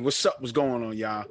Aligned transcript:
What's 0.00 0.24
up? 0.26 0.40
What's 0.40 0.52
going 0.52 0.84
on, 0.84 0.96
y'all? 0.96 1.24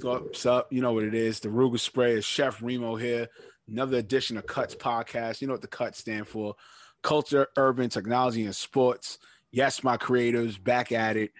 What's 0.00 0.46
up? 0.46 0.72
You 0.72 0.80
know 0.80 0.92
what 0.94 1.04
it 1.04 1.12
is. 1.12 1.40
The 1.40 1.50
Ruger 1.50 1.78
Spray 1.78 2.12
is 2.12 2.24
Chef 2.24 2.62
Remo 2.62 2.96
here. 2.96 3.28
Another 3.68 3.98
edition 3.98 4.38
of 4.38 4.46
Cuts 4.46 4.74
Podcast. 4.74 5.40
You 5.40 5.48
know 5.48 5.54
what 5.54 5.60
the 5.60 5.68
Cuts 5.68 5.98
stand 5.98 6.26
for? 6.26 6.54
Culture, 7.02 7.48
urban, 7.58 7.90
technology, 7.90 8.44
and 8.46 8.56
sports. 8.56 9.18
Yes, 9.50 9.84
my 9.84 9.98
creators 9.98 10.56
back 10.56 10.92
at 10.92 11.18
it. 11.18 11.32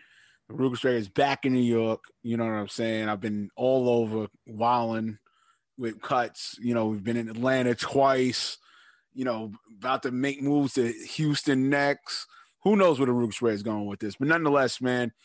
The 0.49 0.55
Ruger 0.55 0.77
Spray 0.77 0.97
is 0.97 1.09
back 1.09 1.47
in 1.47 1.55
New 1.55 1.61
York. 1.61 2.05
You 2.23 2.37
know 2.37 2.45
what 2.45 2.53
I'm 2.53 2.69
saying? 2.69 3.09
I've 3.09 3.21
been 3.21 3.51
all 3.57 3.89
over 3.89 4.27
wilding 4.47 5.19
with 5.79 6.03
Cuts. 6.03 6.59
You 6.61 6.75
know, 6.75 6.89
we've 6.89 7.05
been 7.05 7.17
in 7.17 7.31
Atlanta 7.31 7.75
twice. 7.75 8.59
You 9.15 9.25
know, 9.25 9.53
about 9.79 10.03
to 10.03 10.11
make 10.11 10.43
moves 10.43 10.75
to 10.75 10.93
Houston 10.93 11.71
next. 11.71 12.27
Who 12.65 12.77
knows 12.77 12.99
where 12.99 13.07
the 13.07 13.13
Ruger 13.13 13.33
Spray 13.33 13.55
is 13.55 13.63
going 13.63 13.87
with 13.87 14.01
this? 14.01 14.17
But 14.17 14.29
nonetheless, 14.29 14.83
man– 14.83 15.13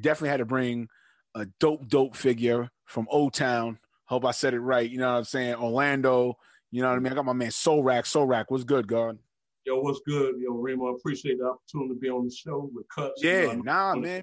definitely 0.00 0.30
had 0.30 0.38
to 0.38 0.44
bring 0.44 0.88
a 1.34 1.46
dope, 1.60 1.88
dope 1.88 2.16
figure 2.16 2.70
from 2.86 3.06
O 3.10 3.28
Town. 3.28 3.78
Hope 4.06 4.24
I 4.24 4.32
said 4.32 4.54
it 4.54 4.60
right. 4.60 4.88
You 4.88 4.98
know 4.98 5.12
what 5.12 5.18
I'm 5.18 5.24
saying? 5.24 5.54
Orlando. 5.54 6.36
You 6.70 6.82
know 6.82 6.88
what 6.88 6.96
I 6.96 7.00
mean? 7.00 7.12
I 7.12 7.16
got 7.16 7.24
my 7.24 7.32
man 7.32 7.50
Solrak. 7.50 8.02
Solrak, 8.02 8.46
what's 8.48 8.64
good, 8.64 8.86
God? 8.86 9.18
Yo, 9.64 9.80
what's 9.80 10.00
good? 10.06 10.34
Yo, 10.38 10.52
Remo, 10.52 10.92
I 10.92 10.96
appreciate 10.96 11.38
the 11.38 11.46
opportunity 11.46 11.94
to 11.94 12.00
be 12.00 12.10
on 12.10 12.26
the 12.26 12.34
show 12.34 12.70
with 12.74 12.86
Cuts. 12.88 13.22
Yeah, 13.22 13.42
you 13.42 13.56
know, 13.56 13.62
nah, 13.62 13.94
man. 13.94 14.22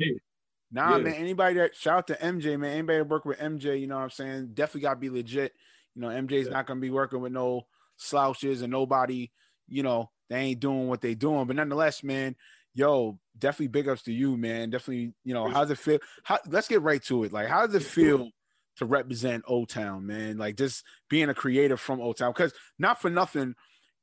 Nah, 0.71 0.98
yeah. 0.98 1.03
man. 1.03 1.13
Anybody 1.13 1.55
that 1.55 1.76
shout 1.76 1.98
out 1.98 2.07
to 2.07 2.15
MJ, 2.15 2.59
man. 2.59 2.74
Anybody 2.74 2.99
that 2.99 3.09
work 3.09 3.26
with 3.26 3.40
MJ, 3.40 3.79
you 3.79 3.87
know 3.87 3.96
what 3.96 4.03
I'm 4.03 4.09
saying? 4.12 4.51
Definitely 4.53 4.81
gotta 4.81 4.99
be 4.99 5.09
legit. 5.09 5.53
You 5.96 6.01
know, 6.01 6.09
MJ's 6.09 6.48
yeah. 6.48 6.53
not 6.53 6.68
gonna 6.68 6.79
be 6.79 6.91
working 6.91 7.21
with 7.21 7.31
no 7.31 7.65
slouches 7.98 8.62
and 8.62 8.71
nobody, 8.71 9.29
you 9.68 9.84
know, 9.84 10.09
they 10.29 10.37
ain't 10.37 10.59
doing 10.59 10.87
what 10.87 11.01
they 11.01 11.15
doing. 11.15 11.48
But 11.48 11.55
nonetheless, 11.55 12.03
man, 12.03 12.35
yo, 12.74 13.20
definitely 13.38 13.68
big 13.68 13.88
ups 13.88 14.04
to 14.04 14.14
you, 14.14 14.38
man. 14.38 14.70
Definitely, 14.70 15.14
you 15.24 15.34
know, 15.34 15.48
how's 15.48 15.70
it 15.72 15.77
feel? 15.77 16.00
How 16.24 16.40
let's 16.48 16.68
get 16.68 16.82
right 16.82 17.04
to 17.05 17.24
it. 17.24 17.34
Like, 17.34 17.48
how 17.48 17.66
does 17.66 17.76
it 17.76 17.84
feel 17.84 18.30
to 18.77 18.86
represent 18.86 19.44
O 19.48 19.66
Town, 19.66 20.05
man? 20.05 20.38
Like 20.38 20.58
just 20.58 20.84
being 21.10 21.30
a 21.30 21.34
creator 21.34 21.77
from 21.77 22.02
O 22.02 22.14
Town. 22.14 22.32
Because 22.32 22.54
not 22.80 23.02
for 23.02 23.10
nothing, 23.10 23.55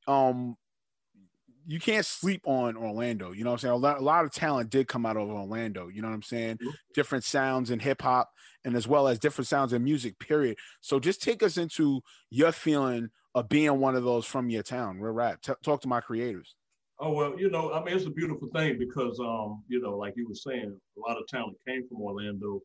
um, 0.07 0.55
you 1.65 1.79
can't 1.79 2.05
sleep 2.05 2.41
on 2.45 2.75
Orlando. 2.75 3.31
You 3.31 3.43
know 3.43 3.51
what 3.51 3.55
I'm 3.55 3.59
saying? 3.59 3.73
A 3.73 3.77
lot, 3.77 3.99
a 3.99 4.03
lot 4.03 4.25
of 4.25 4.31
talent 4.31 4.69
did 4.69 4.87
come 4.87 5.05
out 5.05 5.17
of 5.17 5.29
Orlando. 5.29 5.87
You 5.87 6.01
know 6.01 6.07
what 6.07 6.15
I'm 6.15 6.23
saying? 6.23 6.55
Mm-hmm. 6.55 6.69
Different 6.95 7.23
sounds 7.23 7.69
in 7.69 7.79
hip 7.79 8.01
hop 8.01 8.29
and 8.65 8.75
as 8.75 8.87
well 8.87 9.07
as 9.07 9.19
different 9.19 9.47
sounds 9.47 9.73
in 9.73 9.83
music, 9.83 10.17
period. 10.19 10.57
So 10.81 10.99
just 10.99 11.21
take 11.21 11.43
us 11.43 11.57
into 11.57 12.01
your 12.29 12.51
feeling 12.51 13.09
of 13.35 13.49
being 13.49 13.79
one 13.79 13.95
of 13.95 14.03
those 14.03 14.25
from 14.25 14.49
your 14.49 14.63
town. 14.63 14.99
Real 14.99 15.13
rap. 15.13 15.41
T- 15.41 15.53
talk 15.63 15.81
to 15.81 15.87
my 15.87 16.01
creators. 16.01 16.55
Oh 17.01 17.13
well, 17.13 17.39
you 17.39 17.49
know, 17.49 17.71
I 17.71 17.81
mean, 17.81 17.95
it's 17.95 18.05
a 18.05 18.09
beautiful 18.09 18.49
thing 18.53 18.77
because, 18.77 19.19
um, 19.21 19.63
you 19.69 19.79
know, 19.79 19.95
like 19.97 20.15
you 20.17 20.27
were 20.27 20.35
saying, 20.35 20.77
a 20.97 20.99
lot 20.99 21.17
of 21.17 21.27
talent 21.27 21.55
came 21.65 21.87
from 21.87 22.01
Orlando. 22.01 22.61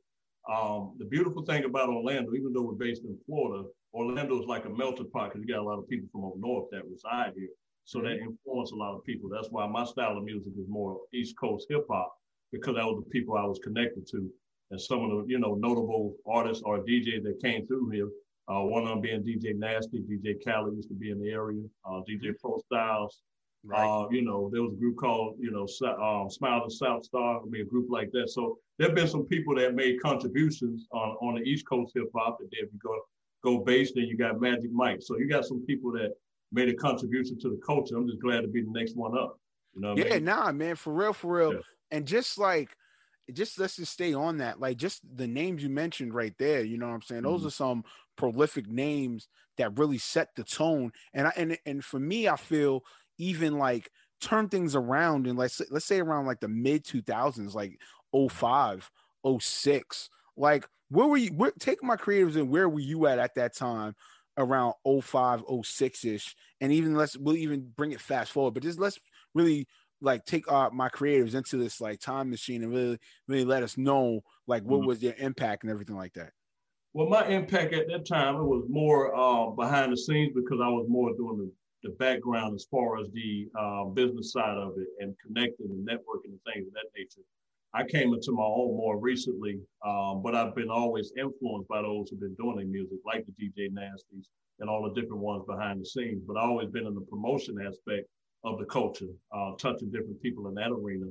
Um, 0.52 0.94
the 0.98 1.04
beautiful 1.04 1.44
thing 1.44 1.64
about 1.64 1.88
Orlando, 1.88 2.34
even 2.34 2.52
though 2.52 2.62
we're 2.62 2.72
based 2.72 3.04
in 3.04 3.16
Florida, 3.26 3.64
Orlando 3.94 4.40
is 4.40 4.46
like 4.46 4.64
a 4.64 4.70
melting 4.70 5.08
pot 5.10 5.30
because 5.30 5.46
you 5.46 5.54
got 5.54 5.62
a 5.62 5.68
lot 5.68 5.78
of 5.78 5.88
people 5.88 6.08
from 6.10 6.24
up 6.24 6.32
north 6.36 6.66
that 6.72 6.82
reside 6.90 7.32
here, 7.36 7.48
so 7.84 8.00
mm-hmm. 8.00 8.08
that 8.08 8.18
influenced 8.18 8.72
a 8.72 8.76
lot 8.76 8.96
of 8.96 9.04
people. 9.04 9.30
That's 9.30 9.48
why 9.50 9.68
my 9.68 9.84
style 9.84 10.18
of 10.18 10.24
music 10.24 10.52
is 10.58 10.66
more 10.68 10.98
East 11.14 11.36
Coast 11.38 11.66
hip 11.70 11.86
hop 11.88 12.12
because 12.50 12.74
that 12.74 12.84
was 12.84 13.04
the 13.04 13.10
people 13.10 13.36
I 13.36 13.44
was 13.44 13.60
connected 13.62 14.04
to, 14.08 14.28
and 14.72 14.80
some 14.80 15.04
of 15.04 15.10
the 15.10 15.32
you 15.32 15.38
know 15.38 15.54
notable 15.54 16.16
artists 16.26 16.64
or 16.66 16.78
DJs 16.80 17.22
that 17.22 17.40
came 17.40 17.68
through 17.68 17.90
here. 17.90 18.08
Uh, 18.48 18.60
one 18.60 18.82
of 18.82 18.88
them 18.88 19.00
being 19.00 19.22
DJ 19.22 19.56
Nasty, 19.56 20.00
DJ 20.00 20.44
Khaled 20.44 20.74
used 20.74 20.88
to 20.88 20.94
be 20.94 21.12
in 21.12 21.20
the 21.20 21.30
area, 21.30 21.62
uh, 21.86 22.00
DJ 22.08 22.32
Pro 22.40 22.58
Styles. 22.66 23.22
Right. 23.66 23.82
Uh, 23.82 24.08
you 24.10 24.22
know, 24.22 24.50
there 24.52 24.62
was 24.62 24.72
a 24.72 24.76
group 24.76 24.98
called, 24.98 25.36
you 25.38 25.50
know, 25.50 25.66
um, 26.02 26.28
Smile 26.28 26.64
the 26.64 26.70
South 26.70 27.04
Star. 27.04 27.40
I 27.40 27.44
mean, 27.48 27.62
a 27.62 27.64
group 27.64 27.86
like 27.88 28.10
that. 28.12 28.28
So 28.28 28.58
there 28.78 28.88
have 28.88 28.94
been 28.94 29.08
some 29.08 29.24
people 29.24 29.54
that 29.54 29.74
made 29.74 30.02
contributions 30.02 30.86
on, 30.92 31.16
on 31.22 31.36
the 31.36 31.40
East 31.42 31.66
Coast 31.66 31.92
hip 31.94 32.10
hop. 32.14 32.38
And 32.40 32.50
then 32.52 32.66
if 32.66 32.72
you 32.72 32.78
go 32.82 32.94
go 33.42 33.64
bass, 33.64 33.92
then 33.94 34.04
you 34.04 34.16
got 34.16 34.40
Magic 34.40 34.70
Mike. 34.70 35.00
So 35.00 35.18
you 35.18 35.28
got 35.28 35.46
some 35.46 35.64
people 35.66 35.92
that 35.92 36.10
made 36.52 36.68
a 36.68 36.74
contribution 36.74 37.38
to 37.40 37.48
the 37.48 37.60
culture. 37.64 37.96
I'm 37.96 38.06
just 38.06 38.20
glad 38.20 38.42
to 38.42 38.48
be 38.48 38.62
the 38.62 38.70
next 38.70 38.96
one 38.96 39.16
up. 39.16 39.38
You 39.74 39.80
know 39.80 39.96
yeah, 39.96 40.04
I 40.04 40.14
mean? 40.14 40.24
nah, 40.24 40.52
man, 40.52 40.76
for 40.76 40.92
real, 40.92 41.12
for 41.12 41.36
real. 41.38 41.54
Yeah. 41.54 41.60
And 41.90 42.06
just 42.06 42.38
like, 42.38 42.70
just 43.32 43.58
let's 43.58 43.76
just 43.76 43.92
stay 43.92 44.12
on 44.12 44.38
that. 44.38 44.60
Like, 44.60 44.76
just 44.76 45.00
the 45.16 45.26
names 45.26 45.62
you 45.62 45.70
mentioned 45.70 46.12
right 46.14 46.34
there. 46.38 46.62
You 46.62 46.76
know 46.78 46.86
what 46.86 46.94
I'm 46.94 47.02
saying? 47.02 47.22
Those 47.22 47.40
mm-hmm. 47.40 47.48
are 47.48 47.50
some 47.50 47.84
prolific 48.16 48.66
names 48.68 49.28
that 49.56 49.78
really 49.78 49.98
set 49.98 50.28
the 50.36 50.44
tone. 50.44 50.92
And 51.12 51.26
I 51.28 51.32
and 51.36 51.58
and 51.64 51.84
for 51.84 51.98
me, 51.98 52.28
I 52.28 52.36
feel 52.36 52.84
even 53.18 53.58
like 53.58 53.90
turn 54.20 54.48
things 54.48 54.74
around 54.74 55.26
and 55.26 55.38
let's 55.38 55.60
let's 55.70 55.84
say 55.84 56.00
around 56.00 56.26
like 56.26 56.40
the 56.40 56.48
mid 56.48 56.84
2000s 56.84 57.54
like 57.54 57.78
05 58.30 58.90
06 59.40 60.10
like 60.36 60.66
where 60.88 61.06
were 61.06 61.16
you 61.16 61.30
where, 61.30 61.52
take 61.58 61.82
my 61.82 61.96
creatives 61.96 62.36
and 62.36 62.48
where 62.48 62.68
were 62.68 62.80
you 62.80 63.06
at 63.06 63.18
at 63.18 63.34
that 63.34 63.54
time 63.54 63.94
around 64.38 64.74
05 65.02 65.42
06 65.62 66.04
ish 66.04 66.36
and 66.60 66.72
even 66.72 66.94
let's 66.94 67.16
we'll 67.16 67.36
even 67.36 67.70
bring 67.76 67.92
it 67.92 68.00
fast 68.00 68.32
forward 68.32 68.54
but 68.54 68.62
just 68.62 68.78
let's 68.78 68.98
really 69.34 69.66
like 70.00 70.24
take 70.24 70.50
uh, 70.50 70.70
my 70.72 70.88
creatives 70.88 71.34
into 71.34 71.56
this 71.56 71.80
like 71.80 72.00
time 72.00 72.30
machine 72.30 72.62
and 72.62 72.72
really 72.72 72.98
really 73.28 73.44
let 73.44 73.62
us 73.62 73.76
know 73.76 74.20
like 74.46 74.62
what 74.62 74.78
mm-hmm. 74.78 74.88
was 74.88 75.00
their 75.00 75.14
impact 75.18 75.62
and 75.62 75.70
everything 75.70 75.96
like 75.96 76.12
that. 76.14 76.30
Well 76.92 77.08
my 77.08 77.26
impact 77.26 77.74
at 77.74 77.88
that 77.88 78.06
time 78.06 78.36
it 78.36 78.44
was 78.44 78.64
more 78.68 79.14
uh, 79.14 79.50
behind 79.50 79.92
the 79.92 79.96
scenes 79.96 80.32
because 80.34 80.60
i 80.62 80.68
was 80.68 80.86
more 80.88 81.14
doing 81.16 81.38
the 81.38 81.52
the 81.84 81.90
background 81.90 82.54
as 82.54 82.66
far 82.70 82.98
as 82.98 83.08
the 83.12 83.46
uh, 83.58 83.84
business 83.84 84.32
side 84.32 84.56
of 84.56 84.72
it 84.78 84.88
and 84.98 85.14
connecting 85.24 85.70
and 85.70 85.86
networking 85.86 86.32
and 86.32 86.40
things 86.52 86.66
of 86.66 86.72
that 86.72 86.88
nature. 86.96 87.20
I 87.74 87.84
came 87.84 88.14
into 88.14 88.32
my 88.32 88.42
own 88.42 88.76
more 88.76 88.98
recently, 88.98 89.60
um, 89.84 90.22
but 90.22 90.34
I've 90.34 90.54
been 90.54 90.70
always 90.70 91.12
influenced 91.18 91.68
by 91.68 91.82
those 91.82 92.08
who've 92.08 92.20
been 92.20 92.36
doing 92.36 92.56
their 92.56 92.66
music, 92.66 92.98
like 93.04 93.26
the 93.26 93.32
DJ 93.32 93.70
Nasties 93.70 94.24
and 94.60 94.70
all 94.70 94.82
the 94.82 94.98
different 94.98 95.22
ones 95.22 95.44
behind 95.46 95.80
the 95.80 95.84
scenes. 95.84 96.22
But 96.26 96.36
I've 96.36 96.48
always 96.48 96.70
been 96.70 96.86
in 96.86 96.94
the 96.94 97.02
promotion 97.02 97.56
aspect 97.60 98.06
of 98.44 98.58
the 98.58 98.64
culture, 98.64 99.12
uh, 99.32 99.52
touching 99.58 99.90
different 99.90 100.22
people 100.22 100.48
in 100.48 100.54
that 100.54 100.70
arena. 100.70 101.06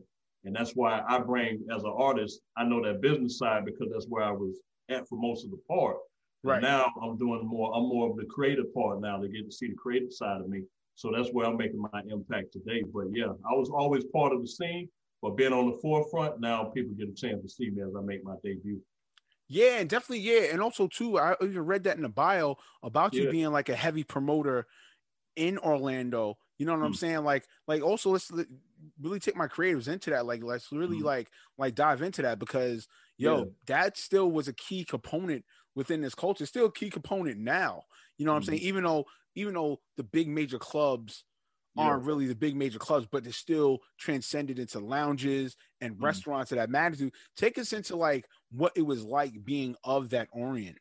And 0.45 0.55
that's 0.55 0.71
why 0.71 1.03
I 1.07 1.19
bring, 1.19 1.65
as 1.73 1.83
an 1.83 1.93
artist, 1.95 2.41
I 2.57 2.63
know 2.63 2.83
that 2.83 3.01
business 3.01 3.37
side 3.37 3.65
because 3.65 3.89
that's 3.91 4.07
where 4.07 4.23
I 4.23 4.31
was 4.31 4.59
at 4.89 5.07
for 5.07 5.17
most 5.17 5.45
of 5.45 5.51
the 5.51 5.59
part. 5.67 5.97
Right. 6.43 6.61
now 6.61 6.91
I'm 7.01 7.17
doing 7.17 7.45
more, 7.45 7.73
I'm 7.73 7.87
more 7.87 8.09
of 8.09 8.17
the 8.17 8.25
creative 8.25 8.73
part 8.73 8.99
now 8.99 9.17
to 9.17 9.27
get 9.29 9.45
to 9.45 9.51
see 9.51 9.67
the 9.67 9.75
creative 9.75 10.11
side 10.11 10.41
of 10.41 10.49
me. 10.49 10.63
So 10.95 11.11
that's 11.15 11.29
where 11.29 11.47
I'm 11.47 11.57
making 11.57 11.79
my 11.79 12.01
impact 12.09 12.53
today. 12.53 12.83
But 12.93 13.05
yeah, 13.11 13.31
I 13.49 13.53
was 13.53 13.69
always 13.69 14.03
part 14.05 14.33
of 14.33 14.41
the 14.41 14.47
scene, 14.47 14.89
but 15.21 15.37
being 15.37 15.53
on 15.53 15.71
the 15.71 15.77
forefront, 15.81 16.39
now 16.39 16.65
people 16.65 16.93
get 16.95 17.09
a 17.09 17.13
chance 17.13 17.41
to 17.41 17.49
see 17.49 17.69
me 17.69 17.81
as 17.81 17.95
I 17.97 18.01
make 18.01 18.23
my 18.23 18.35
debut. 18.43 18.81
Yeah, 19.47 19.77
and 19.77 19.89
definitely, 19.89 20.19
yeah. 20.19 20.51
And 20.51 20.61
also 20.61 20.87
too, 20.87 21.19
I 21.19 21.35
even 21.41 21.65
read 21.65 21.83
that 21.83 21.97
in 21.97 22.03
the 22.03 22.09
bio 22.09 22.57
about 22.81 23.13
you 23.13 23.29
being 23.29 23.51
like 23.51 23.69
a 23.69 23.75
heavy 23.75 24.03
promoter 24.03 24.67
in 25.35 25.57
Orlando. 25.57 26.37
You 26.57 26.65
know 26.65 26.73
what 26.73 26.81
mm. 26.81 26.87
I'm 26.87 26.93
saying? 26.93 27.23
Like, 27.23 27.45
like 27.67 27.81
also 27.81 28.11
let's 28.11 28.31
really 29.01 29.19
take 29.19 29.35
my 29.35 29.47
creatives 29.47 29.87
into 29.87 30.11
that. 30.11 30.25
Like, 30.25 30.43
let's 30.43 30.71
really 30.71 30.99
mm. 30.99 31.03
like 31.03 31.29
like 31.57 31.75
dive 31.75 32.01
into 32.01 32.21
that 32.23 32.39
because 32.39 32.87
yo, 33.17 33.37
yeah. 33.37 33.43
that 33.67 33.97
still 33.97 34.31
was 34.31 34.47
a 34.47 34.53
key 34.53 34.85
component 34.85 35.43
within 35.75 36.01
this 36.01 36.15
culture, 36.15 36.45
still 36.45 36.65
a 36.67 36.71
key 36.71 36.89
component 36.89 37.37
now. 37.37 37.83
You 38.17 38.25
know 38.25 38.33
what 38.33 38.43
mm-hmm. 38.43 38.51
I'm 38.51 38.57
saying? 38.57 38.67
Even 38.67 38.83
though 38.83 39.05
even 39.35 39.53
though 39.55 39.79
the 39.97 40.03
big 40.03 40.27
major 40.27 40.59
clubs 40.59 41.25
yeah. 41.75 41.83
aren't 41.83 42.03
really 42.03 42.27
the 42.27 42.35
big 42.35 42.55
major 42.55 42.79
clubs, 42.79 43.07
but 43.11 43.23
they're 43.23 43.33
still 43.33 43.79
transcended 43.99 44.59
into 44.59 44.79
lounges 44.79 45.55
and 45.81 45.93
mm-hmm. 45.93 46.05
restaurants 46.05 46.51
of 46.51 46.57
that 46.57 46.69
magnitude. 46.69 47.13
Take 47.35 47.57
us 47.57 47.73
into 47.73 47.95
like 47.95 48.25
what 48.51 48.73
it 48.75 48.83
was 48.83 49.03
like 49.03 49.43
being 49.43 49.75
of 49.83 50.09
that 50.09 50.27
Orient. 50.31 50.77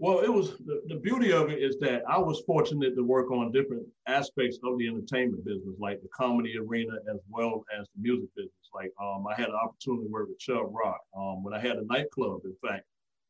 Well, 0.00 0.20
it 0.20 0.32
was 0.32 0.58
the, 0.58 0.82
the 0.88 0.96
beauty 0.96 1.32
of 1.32 1.50
it 1.50 1.62
is 1.62 1.78
that 1.78 2.02
I 2.10 2.18
was 2.18 2.42
fortunate 2.46 2.96
to 2.96 3.04
work 3.04 3.30
on 3.30 3.52
different 3.52 3.86
aspects 4.08 4.58
of 4.64 4.76
the 4.76 4.88
entertainment 4.88 5.44
business, 5.44 5.76
like 5.78 6.02
the 6.02 6.08
comedy 6.08 6.58
arena 6.58 6.94
as 7.08 7.20
well 7.30 7.64
as 7.78 7.86
the 7.94 8.02
music 8.02 8.28
business. 8.34 8.52
Like 8.74 8.92
um, 9.00 9.24
I 9.28 9.40
had 9.40 9.50
an 9.50 9.54
opportunity 9.54 10.06
to 10.06 10.10
work 10.10 10.28
with 10.28 10.38
Chubb 10.40 10.66
Rock. 10.72 11.00
Um, 11.16 11.44
when 11.44 11.54
I 11.54 11.60
had 11.60 11.76
a 11.76 11.86
nightclub, 11.86 12.40
in 12.44 12.56
fact, 12.60 12.84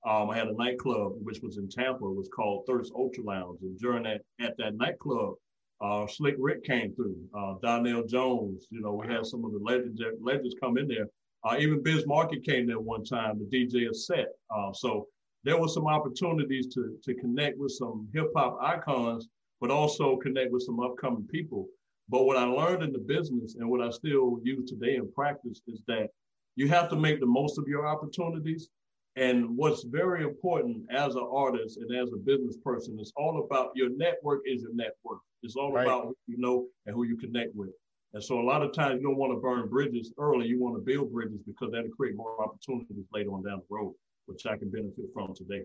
um, 0.07 0.31
I 0.31 0.37
had 0.37 0.49
a 0.49 0.55
nightclub 0.55 1.15
which 1.23 1.41
was 1.43 1.57
in 1.57 1.69
Tampa. 1.69 2.05
It 2.05 2.17
was 2.17 2.29
called 2.29 2.65
Thirst 2.67 2.93
Ultra 2.95 3.25
Lounge, 3.25 3.59
and 3.63 3.79
during 3.79 4.03
that 4.03 4.21
at 4.41 4.57
that 4.59 4.77
nightclub, 4.77 5.35
uh, 5.81 6.07
Slick 6.07 6.37
Rick 6.39 6.65
came 6.65 6.95
through. 6.95 7.17
Uh, 7.37 7.55
Donell 7.63 8.05
Jones, 8.05 8.67
you 8.71 8.81
know, 8.81 8.93
we 8.93 9.07
had 9.07 9.27
some 9.27 9.45
of 9.45 9.53
the 9.53 9.59
legends 9.59 10.01
legends 10.21 10.55
come 10.61 10.77
in 10.77 10.89
there. 10.89 11.09
Uh, 11.43 11.57
even 11.59 11.83
Biz 11.83 12.07
Markie 12.07 12.41
came 12.41 12.67
there 12.67 12.81
one 12.81 13.05
time 13.05 13.39
The 13.39 13.45
DJ 13.47 13.91
a 13.91 13.95
set. 13.95 14.29
Uh, 14.55 14.73
so 14.73 15.07
there 15.43 15.59
were 15.59 15.69
some 15.69 15.87
opportunities 15.87 16.67
to 16.75 16.99
to 17.03 17.15
connect 17.15 17.59
with 17.59 17.73
some 17.73 18.09
hip 18.13 18.31
hop 18.37 18.59
icons, 18.61 19.29
but 19.61 19.71
also 19.71 20.17
connect 20.17 20.53
with 20.53 20.63
some 20.63 20.81
upcoming 20.81 21.27
people. 21.29 21.67
But 22.11 22.25
what 22.25 22.37
I 22.37 22.45
learned 22.45 22.83
in 22.83 22.93
the 22.93 22.99
business 22.99 23.57
and 23.59 23.69
what 23.71 23.81
I 23.81 23.89
still 23.89 24.39
use 24.43 24.69
today 24.69 24.97
in 24.97 25.11
practice 25.13 25.63
is 25.67 25.83
that 25.87 26.09
you 26.57 26.69
have 26.69 26.91
to 26.91 26.97
make 26.97 27.21
the 27.21 27.27
most 27.27 27.59
of 27.59 27.67
your 27.67 27.87
opportunities 27.87 28.69
and 29.17 29.57
what's 29.57 29.85
very 29.85 30.25
important 30.25 30.85
as 30.91 31.15
an 31.15 31.27
artist 31.31 31.79
and 31.79 31.95
as 31.97 32.13
a 32.13 32.17
business 32.17 32.57
person, 32.65 32.97
it's 33.01 33.13
all 33.17 33.45
about 33.45 33.71
your 33.75 33.91
network 33.91 34.43
is 34.45 34.63
your 34.63 34.75
network. 34.75 35.21
It's 35.43 35.57
all 35.57 35.73
right. 35.73 35.87
about 35.87 36.05
who 36.05 36.17
you 36.27 36.39
know 36.39 36.67
and 36.87 36.95
who 36.95 37.05
you 37.05 37.17
connect 37.17 37.55
with. 37.55 37.71
And 38.13 38.23
so 38.23 38.41
a 38.41 38.43
lot 38.43 38.63
of 38.63 38.73
times 38.73 39.01
you 39.01 39.09
don't 39.09 39.17
want 39.17 39.33
to 39.33 39.41
burn 39.41 39.69
bridges 39.69 40.13
early. 40.19 40.47
You 40.47 40.61
want 40.61 40.77
to 40.77 40.81
build 40.81 41.13
bridges 41.13 41.41
because 41.47 41.73
that'll 41.73 41.91
create 41.91 42.17
more 42.17 42.43
opportunities 42.43 43.05
later 43.13 43.31
on 43.31 43.43
down 43.43 43.59
the 43.59 43.75
road, 43.75 43.95
which 44.27 44.47
I 44.47 44.57
can 44.57 44.71
benefit 44.71 45.07
from 45.13 45.35
today. 45.35 45.63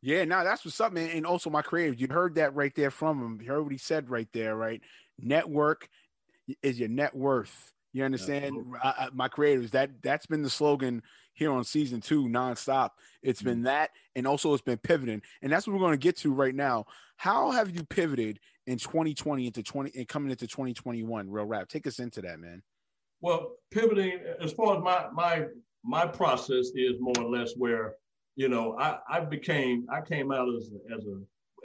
Yeah, 0.00 0.24
now 0.24 0.42
that's 0.42 0.64
what's 0.64 0.80
up, 0.80 0.92
man. 0.92 1.10
And 1.10 1.24
also 1.24 1.48
my 1.48 1.62
creative, 1.62 2.00
you 2.00 2.08
heard 2.08 2.34
that 2.34 2.54
right 2.54 2.74
there 2.74 2.90
from 2.90 3.22
him. 3.22 3.40
You 3.40 3.48
heard 3.48 3.62
what 3.62 3.72
he 3.72 3.78
said 3.78 4.10
right 4.10 4.28
there, 4.32 4.56
right? 4.56 4.80
Network 5.18 5.88
is 6.60 6.78
your 6.78 6.88
net 6.88 7.14
worth. 7.14 7.72
You 7.92 8.04
understand? 8.04 8.56
I, 8.82 8.88
I, 8.88 9.08
my 9.12 9.28
creators, 9.28 9.70
that 9.72 9.90
that's 10.02 10.26
been 10.26 10.42
the 10.42 10.50
slogan 10.50 11.02
here 11.34 11.52
on 11.52 11.64
season 11.64 12.00
two 12.00 12.24
nonstop. 12.24 12.90
It's 13.22 13.40
mm-hmm. 13.40 13.48
been 13.48 13.62
that, 13.62 13.90
and 14.16 14.26
also 14.26 14.52
it's 14.54 14.62
been 14.62 14.78
pivoting, 14.78 15.22
and 15.42 15.52
that's 15.52 15.66
what 15.66 15.74
we're 15.74 15.80
going 15.80 15.92
to 15.92 15.96
get 15.98 16.16
to 16.18 16.32
right 16.32 16.54
now. 16.54 16.86
How 17.16 17.50
have 17.50 17.70
you 17.70 17.84
pivoted 17.84 18.40
in 18.66 18.78
2020 18.78 19.46
into 19.46 19.62
20 19.62 19.92
and 19.96 20.08
coming 20.08 20.30
into 20.30 20.46
2021? 20.46 21.30
Real 21.30 21.44
rap, 21.44 21.68
take 21.68 21.86
us 21.86 21.98
into 21.98 22.20
that, 22.22 22.40
man. 22.40 22.62
Well, 23.20 23.52
pivoting 23.70 24.18
as 24.40 24.52
far 24.52 24.76
as 24.76 24.82
my 24.82 25.06
my 25.12 25.46
my 25.84 26.06
process 26.06 26.72
is 26.74 26.96
more 26.98 27.18
or 27.18 27.30
less 27.30 27.54
where 27.56 27.94
you 28.36 28.48
know 28.48 28.76
I 28.78 28.98
I 29.08 29.20
became 29.20 29.86
I 29.90 30.00
came 30.00 30.32
out 30.32 30.48
as 30.54 30.70
a, 30.70 30.94
as 30.94 31.04
a 31.06 31.20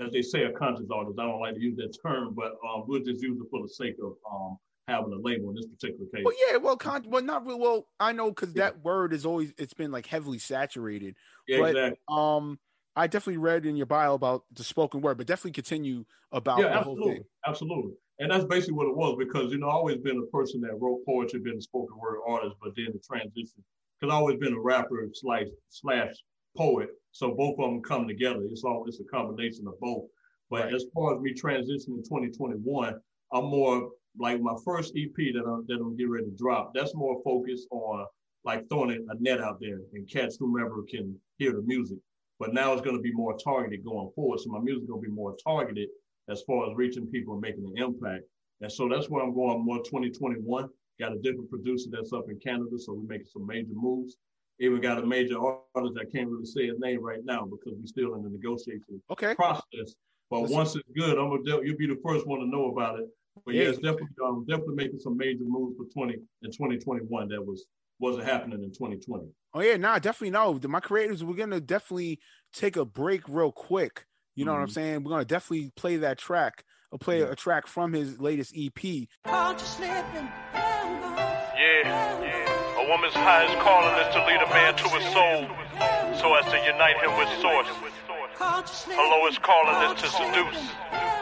as 0.05 0.11
they 0.11 0.21
say 0.21 0.43
a 0.43 0.51
conscious 0.51 0.87
artist. 0.93 1.19
I 1.19 1.23
don't 1.23 1.39
like 1.39 1.55
to 1.55 1.61
use 1.61 1.75
that 1.77 1.97
term, 2.01 2.33
but 2.35 2.57
um, 2.67 2.83
we'll 2.87 3.03
just 3.03 3.23
use 3.23 3.39
it 3.39 3.47
for 3.49 3.61
the 3.61 3.69
sake 3.69 3.95
of 4.03 4.13
um, 4.31 4.57
having 4.87 5.13
a 5.13 5.19
label 5.21 5.49
in 5.49 5.55
this 5.55 5.65
particular 5.65 6.05
case. 6.13 6.23
Well, 6.23 6.35
yeah, 6.49 6.57
well, 6.57 6.77
con- 6.77 7.05
well, 7.07 7.21
not 7.21 7.45
really. 7.45 7.59
Well, 7.59 7.87
I 7.99 8.11
know 8.11 8.29
because 8.29 8.53
yeah. 8.55 8.63
that 8.63 8.83
word 8.83 9.13
is 9.13 9.25
always 9.25 9.53
it's 9.57 9.73
been 9.73 9.91
like 9.91 10.05
heavily 10.05 10.39
saturated. 10.39 11.15
Yeah, 11.47 11.59
but, 11.59 11.69
exactly. 11.71 11.99
Um, 12.09 12.59
I 12.95 13.07
definitely 13.07 13.37
read 13.37 13.65
in 13.65 13.75
your 13.75 13.85
bio 13.85 14.15
about 14.15 14.45
the 14.53 14.63
spoken 14.63 15.01
word, 15.01 15.17
but 15.17 15.27
definitely 15.27 15.51
continue 15.51 16.05
about 16.31 16.59
yeah, 16.59 16.69
the 16.69 16.73
absolutely, 16.75 17.03
whole 17.03 17.13
thing. 17.13 17.23
Absolutely, 17.45 17.93
and 18.19 18.31
that's 18.31 18.45
basically 18.45 18.73
what 18.73 18.87
it 18.87 18.95
was 18.95 19.15
because 19.19 19.51
you 19.51 19.59
know 19.59 19.67
I've 19.67 19.75
always 19.75 19.97
been 19.97 20.17
a 20.17 20.35
person 20.35 20.61
that 20.61 20.77
wrote 20.79 21.05
poetry, 21.05 21.39
been 21.39 21.57
a 21.57 21.61
spoken 21.61 21.97
word 21.99 22.19
artist, 22.27 22.55
but 22.61 22.73
then 22.75 22.87
the 22.93 22.99
transition 22.99 23.63
because 23.99 24.13
I've 24.13 24.19
always 24.19 24.37
been 24.37 24.53
a 24.53 24.59
rapper 24.59 25.07
slash 25.13 25.47
slash 25.69 26.13
poet. 26.55 26.89
So 27.11 27.33
both 27.33 27.59
of 27.59 27.65
them 27.65 27.81
come 27.81 28.07
together. 28.07 28.41
It's 28.49 28.63
all 28.63 28.85
it's 28.87 28.99
a 28.99 29.03
combination 29.05 29.67
of 29.67 29.79
both. 29.79 30.05
But 30.49 30.65
right. 30.65 30.73
as 30.73 30.85
far 30.93 31.15
as 31.15 31.21
me 31.21 31.33
transitioning 31.33 31.97
in 31.97 32.03
2021, 32.03 32.95
I'm 33.33 33.45
more 33.45 33.89
like 34.19 34.41
my 34.41 34.55
first 34.65 34.93
EP 34.97 35.15
that 35.15 35.43
I'm 35.45 35.65
that 35.67 35.79
I'm 35.79 35.95
getting 35.95 36.11
ready 36.11 36.25
to 36.25 36.35
drop, 36.37 36.73
that's 36.73 36.95
more 36.95 37.21
focused 37.23 37.67
on 37.71 38.05
like 38.43 38.67
throwing 38.69 38.91
a 38.91 39.13
net 39.19 39.41
out 39.41 39.59
there 39.59 39.79
and 39.93 40.09
catch 40.09 40.33
whomever 40.39 40.83
can 40.89 41.15
hear 41.37 41.51
the 41.51 41.61
music. 41.63 41.97
But 42.39 42.53
now 42.53 42.71
it's 42.73 42.81
going 42.81 42.95
to 42.95 43.01
be 43.01 43.11
more 43.11 43.37
targeted 43.37 43.83
going 43.83 44.09
forward. 44.15 44.39
So 44.39 44.49
my 44.49 44.59
music 44.59 44.87
going 44.87 45.01
to 45.01 45.07
be 45.07 45.13
more 45.13 45.35
targeted 45.43 45.89
as 46.29 46.43
far 46.43 46.69
as 46.69 46.75
reaching 46.75 47.07
people 47.07 47.33
and 47.33 47.41
making 47.41 47.65
an 47.65 47.83
impact. 47.83 48.23
And 48.61 48.71
so 48.71 48.87
that's 48.87 49.09
where 49.09 49.23
I'm 49.23 49.33
going 49.33 49.63
more 49.63 49.79
2021. 49.79 50.69
Got 50.99 51.13
a 51.13 51.17
different 51.17 51.49
producer 51.49 51.89
that's 51.91 52.13
up 52.13 52.25
in 52.29 52.39
Canada, 52.39 52.77
so 52.77 52.93
we're 52.93 53.07
making 53.07 53.27
some 53.27 53.45
major 53.45 53.73
moves. 53.73 54.17
Even 54.59 54.81
got 54.81 54.97
a 54.97 55.05
major 55.05 55.37
artist 55.75 55.97
I 55.99 56.05
can't 56.05 56.29
really 56.29 56.45
say 56.45 56.67
his 56.67 56.79
name 56.79 57.03
right 57.03 57.23
now 57.23 57.45
because 57.45 57.77
we're 57.77 57.85
still 57.85 58.15
in 58.15 58.23
the 58.23 58.29
negotiation 58.29 59.01
okay. 59.11 59.35
process. 59.35 59.93
But 60.31 60.41
Listen. 60.41 60.55
once 60.57 60.75
it's 60.75 60.89
good, 60.95 61.19
I'm 61.19 61.29
gonna 61.29 61.63
you'll 61.63 61.77
be 61.77 61.85
the 61.85 61.99
first 62.03 62.25
one 62.25 62.39
to 62.39 62.47
know 62.47 62.71
about 62.71 62.99
it. 62.99 63.05
But 63.47 63.55
yeah, 63.55 63.69
it's 63.69 63.77
definitely 63.77 64.09
um, 64.25 64.45
definitely 64.45 64.75
making 64.75 64.99
some 64.99 65.15
major 65.15 65.45
moves 65.45 65.77
for 65.77 65.85
20 65.85 66.15
in 66.15 66.51
2021 66.51 67.29
that 67.29 67.41
was 67.41 67.65
wasn't 67.97 68.25
happening 68.25 68.61
in 68.61 68.71
2020. 68.71 69.23
Oh 69.53 69.61
yeah, 69.61 69.77
nah, 69.77 69.99
definitely 69.99 70.31
no. 70.31 70.59
My 70.67 70.81
creators, 70.81 71.23
we're 71.23 71.37
gonna 71.37 71.61
definitely 71.61 72.19
take 72.51 72.75
a 72.75 72.83
break 72.83 73.21
real 73.29 73.53
quick. 73.53 74.05
You 74.35 74.43
know 74.43 74.51
mm-hmm. 74.51 74.59
what 74.59 74.63
I'm 74.63 74.67
mm-hmm. 74.67 74.73
saying? 74.73 75.03
We're 75.05 75.11
gonna 75.11 75.23
definitely 75.23 75.71
play 75.77 75.95
that 75.95 76.17
track, 76.17 76.65
or 76.91 76.99
play 76.99 77.21
yeah. 77.21 77.31
a 77.31 77.35
track 77.37 77.67
from 77.67 77.93
his 77.93 78.19
latest 78.19 78.53
EP. 78.53 78.83
Yeah, 81.55 82.19
yeah. 82.19 82.83
A 82.83 82.89
woman's 82.89 83.13
highest 83.13 83.57
calling 83.59 83.95
is 84.05 84.13
to 84.13 84.25
lead 84.27 84.41
a 84.41 84.49
man 84.49 84.75
to 84.75 84.89
his 84.89 85.05
soul, 85.13 85.47
so 86.19 86.35
as 86.35 86.43
to 86.51 86.57
unite 86.69 86.97
him 86.99 87.17
with 87.17 87.29
source. 87.39 87.67
Her 88.37 89.07
lowest 89.09 89.41
calling 89.41 89.95
is 89.95 90.01
to 90.01 90.09
seduce. 90.09 91.16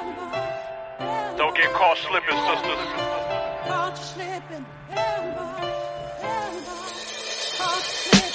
Don't 1.46 1.56
get 1.56 1.72
caught 1.74 1.96
slipping, 2.00 2.38
sisters. 2.50 2.80
Caught 3.68 3.98
slipping. 4.00 4.66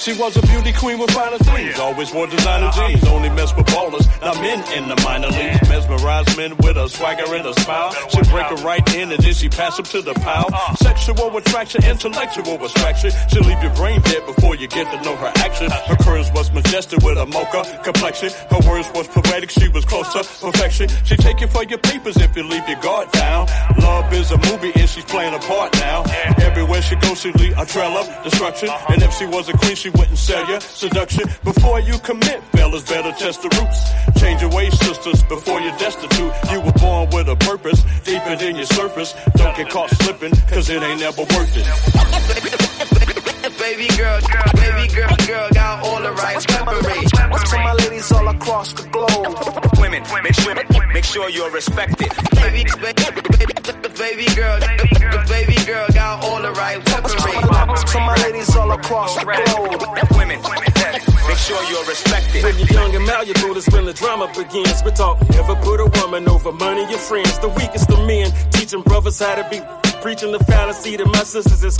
She 0.01 0.13
was 0.13 0.35
a 0.35 0.41
beauty 0.41 0.73
queen 0.73 0.97
with 0.97 1.11
finer 1.11 1.37
things. 1.37 1.77
Always 1.77 2.11
wore 2.11 2.25
designer 2.25 2.71
jeans. 2.71 3.03
Only 3.07 3.29
mess 3.29 3.55
with 3.55 3.67
ballers, 3.67 4.09
not 4.19 4.35
men 4.41 4.57
in 4.75 4.89
the 4.89 4.99
minor 5.03 5.27
leagues. 5.27 5.69
Mesmerize 5.69 6.35
men 6.35 6.57
with 6.57 6.75
a 6.75 6.89
swagger 6.89 7.35
and 7.35 7.45
a 7.45 7.53
smile. 7.61 7.93
She 8.09 8.21
break 8.31 8.47
her 8.47 8.55
right 8.65 8.95
in 8.95 9.11
and 9.11 9.21
then 9.21 9.33
she 9.35 9.47
pass 9.47 9.77
them 9.77 9.85
to 9.85 10.01
the 10.01 10.15
pile. 10.15 10.49
Sexual 10.77 11.37
attraction, 11.37 11.83
intellectual 11.85 12.65
attraction. 12.65 13.11
She'll 13.29 13.43
leave 13.43 13.61
your 13.61 13.75
brain 13.75 14.01
dead 14.01 14.25
before 14.25 14.55
you 14.55 14.67
get 14.67 14.89
to 14.89 15.05
know 15.05 15.15
her 15.17 15.31
action. 15.35 15.69
Her 15.69 15.97
curves 15.97 16.31
was 16.31 16.51
majestic 16.51 17.03
with 17.03 17.19
a 17.19 17.27
mocha 17.27 17.61
complexion. 17.83 18.31
Her 18.49 18.67
words 18.67 18.89
was 18.95 19.07
poetic, 19.07 19.51
she 19.51 19.67
was 19.69 19.85
close 19.85 20.11
to 20.13 20.23
perfection. 20.41 20.89
She 21.05 21.15
take 21.15 21.41
you 21.41 21.47
for 21.47 21.63
your 21.65 21.77
papers 21.77 22.17
if 22.17 22.35
you 22.35 22.41
leave 22.41 22.67
your 22.67 22.81
guard 22.81 23.11
down. 23.11 23.45
Love 23.77 24.11
is 24.13 24.31
a 24.31 24.37
movie 24.49 24.71
and 24.73 24.89
she's 24.89 25.05
playing 25.05 25.35
a 25.35 25.39
part 25.39 25.73
now. 25.75 26.01
Everywhere 26.41 26.81
she 26.81 26.95
goes, 26.95 27.21
she 27.21 27.31
leave 27.33 27.55
a 27.55 27.67
trail 27.67 27.95
of 27.97 28.23
destruction. 28.23 28.69
And 28.89 29.03
if 29.03 29.13
she 29.13 29.27
was 29.27 29.47
a 29.47 29.53
queen, 29.53 29.75
she 29.75 29.90
wouldn't 29.91 30.17
sell 30.17 30.45
you 30.49 30.59
seduction. 30.59 31.23
Before 31.43 31.79
you 31.79 31.97
commit, 31.99 32.43
fellas 32.53 32.83
better 32.83 33.11
test 33.11 33.41
the 33.41 33.49
roots. 33.59 34.19
Change 34.19 34.41
your 34.41 34.51
ways, 34.51 34.77
sisters, 34.79 35.23
before 35.23 35.59
you're 35.61 35.77
destitute. 35.77 36.33
You 36.51 36.61
were 36.61 36.73
born 36.73 37.09
with 37.11 37.27
a 37.27 37.35
purpose, 37.35 37.83
deeper 38.03 38.35
than 38.35 38.55
your 38.55 38.65
surface. 38.65 39.13
Don't 39.35 39.55
get 39.55 39.69
caught 39.69 39.89
slipping, 39.89 40.33
cause 40.49 40.69
it 40.69 40.81
ain't 40.81 40.99
never 40.99 41.21
worth 41.21 41.57
it. 41.57 43.10
Baby 43.61 43.87
girl, 43.95 44.19
girl, 44.21 44.51
baby 44.55 44.87
girl, 44.91 45.15
girl, 45.27 45.49
got 45.53 45.85
all 45.85 46.01
the 46.01 46.11
right 46.13 46.41
preparation. 46.47 47.29
To 47.51 47.57
my 47.61 47.73
ladies 47.73 48.11
all 48.11 48.27
across 48.27 48.73
the 48.73 48.89
globe. 48.89 49.37
Women, 49.79 50.01
make 50.23 50.33
sure, 50.33 50.55
make 50.91 51.03
sure 51.03 51.29
you're 51.29 51.51
respected. 51.51 52.09
Baby, 52.41 52.65
baby, 52.81 53.21
baby 54.01 54.25
girl, 54.33 54.59
baby 55.29 55.55
girl, 55.63 55.87
got 55.93 56.23
all 56.23 56.41
the 56.41 56.51
right 56.53 56.83
preparation. 56.83 57.85
To 57.85 57.99
my 57.99 58.15
ladies 58.23 58.55
all 58.55 58.71
across 58.71 59.15
the 59.15 59.25
globe. 59.29 60.17
Women, 60.17 60.41
make 60.41 61.37
sure 61.37 61.61
you're 61.69 61.85
respected. 61.85 62.43
When 62.43 62.57
you're 62.57 62.73
young 62.73 62.95
and 62.95 63.05
malleable, 63.05 63.53
that's 63.53 63.69
when 63.69 63.85
the 63.85 63.93
drama 63.93 64.25
begins. 64.35 64.81
We're 64.83 64.97
talking, 64.97 65.27
never 65.37 65.55
put 65.57 65.79
a 65.79 65.85
woman 66.01 66.27
over 66.27 66.51
money 66.51 66.81
and 66.81 66.99
friends. 66.99 67.37
The 67.37 67.49
weakest 67.49 67.91
of 67.91 68.07
men, 68.07 68.33
teaching 68.49 68.81
brothers 68.81 69.19
how 69.19 69.35
to 69.35 69.47
be 69.51 69.61
Preaching 70.01 70.31
the 70.31 70.39
fallacy 70.39 70.97
that 70.97 71.05
my 71.05 71.23
sisters 71.23 71.63
is 71.63 71.77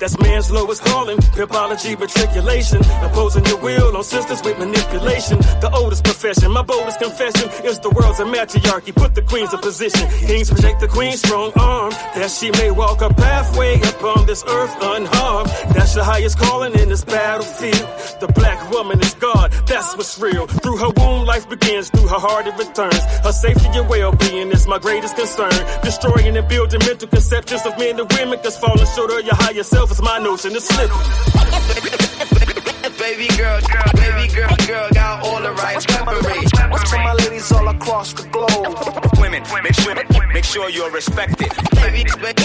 That's 0.00 0.18
man's 0.18 0.50
lowest 0.50 0.84
calling. 0.84 1.16
Pimpology, 1.18 1.96
matriculation. 1.96 2.80
Opposing 3.06 3.44
your 3.46 3.58
will 3.58 3.96
on 3.96 4.02
sisters 4.02 4.42
with 4.42 4.58
manipulation. 4.58 5.38
The 5.62 5.70
oldest 5.72 6.02
profession, 6.02 6.50
my 6.50 6.62
boldest 6.62 6.98
confession 6.98 7.48
is 7.64 7.78
the 7.78 7.90
world's 7.90 8.18
a 8.18 8.24
matriarchy. 8.24 8.92
Put 8.92 9.14
the 9.14 9.22
queens 9.22 9.54
in 9.54 9.60
position. 9.60 10.08
Kings 10.26 10.50
protect 10.50 10.80
the 10.80 10.88
queen's 10.88 11.20
strong 11.20 11.52
arm. 11.54 11.92
That 12.16 12.30
she 12.30 12.50
may 12.50 12.72
walk 12.72 13.00
a 13.00 13.14
pathway 13.14 13.80
upon 13.80 14.26
this 14.26 14.42
earth 14.48 14.74
unharmed. 14.82 15.50
That's 15.70 15.94
the 15.94 16.02
highest 16.02 16.36
calling 16.38 16.74
in 16.74 16.88
this 16.88 17.04
battlefield. 17.04 17.86
The 18.20 18.32
black 18.34 18.70
woman 18.72 18.98
is 18.98 19.14
God. 19.14 19.52
That's 19.68 19.96
what's 19.96 20.18
real. 20.18 20.48
Through 20.48 20.78
her 20.78 20.90
womb, 20.96 21.26
life 21.26 21.48
begins. 21.48 21.90
Through 21.90 22.08
her 22.08 22.18
heart, 22.18 22.48
it 22.48 22.58
returns. 22.58 22.98
Her 23.22 23.32
safety 23.32 23.66
and 23.66 23.88
well-being 23.88 24.50
is 24.50 24.66
my 24.66 24.80
greatest 24.80 25.14
concern. 25.16 25.54
Destroying 25.84 26.36
and 26.36 26.48
building 26.48 26.80
mental 26.84 27.03
conceptions 27.08 27.64
of 27.66 27.76
men 27.78 27.98
and 27.98 28.10
women, 28.12 28.38
cause 28.38 28.56
falling 28.58 28.86
short 28.94 29.10
of 29.10 29.24
your 29.24 29.34
higher 29.34 29.62
self 29.62 29.90
is 29.90 30.02
my 30.02 30.18
notion 30.18 30.54
of 30.56 30.62
slipping. 30.62 30.96
baby 32.98 33.28
girl, 33.36 33.60
girl, 33.60 33.90
baby 33.94 34.28
girl, 34.34 34.56
girl, 34.66 34.88
got 34.92 35.24
all 35.24 35.40
the 35.42 35.52
right 35.52 35.86
preparation. 35.86 36.50
To 36.50 36.98
my 36.98 37.12
ladies 37.14 37.50
all 37.52 37.68
across 37.68 38.12
the 38.12 38.22
globe. 38.28 39.18
Women, 39.20 39.42
make 39.62 39.74
sure, 39.74 39.94
make 40.32 40.44
sure 40.44 40.68
you're 40.70 40.90
respected. 40.90 41.48
Baby, 41.76 42.04
baby, 42.20 42.44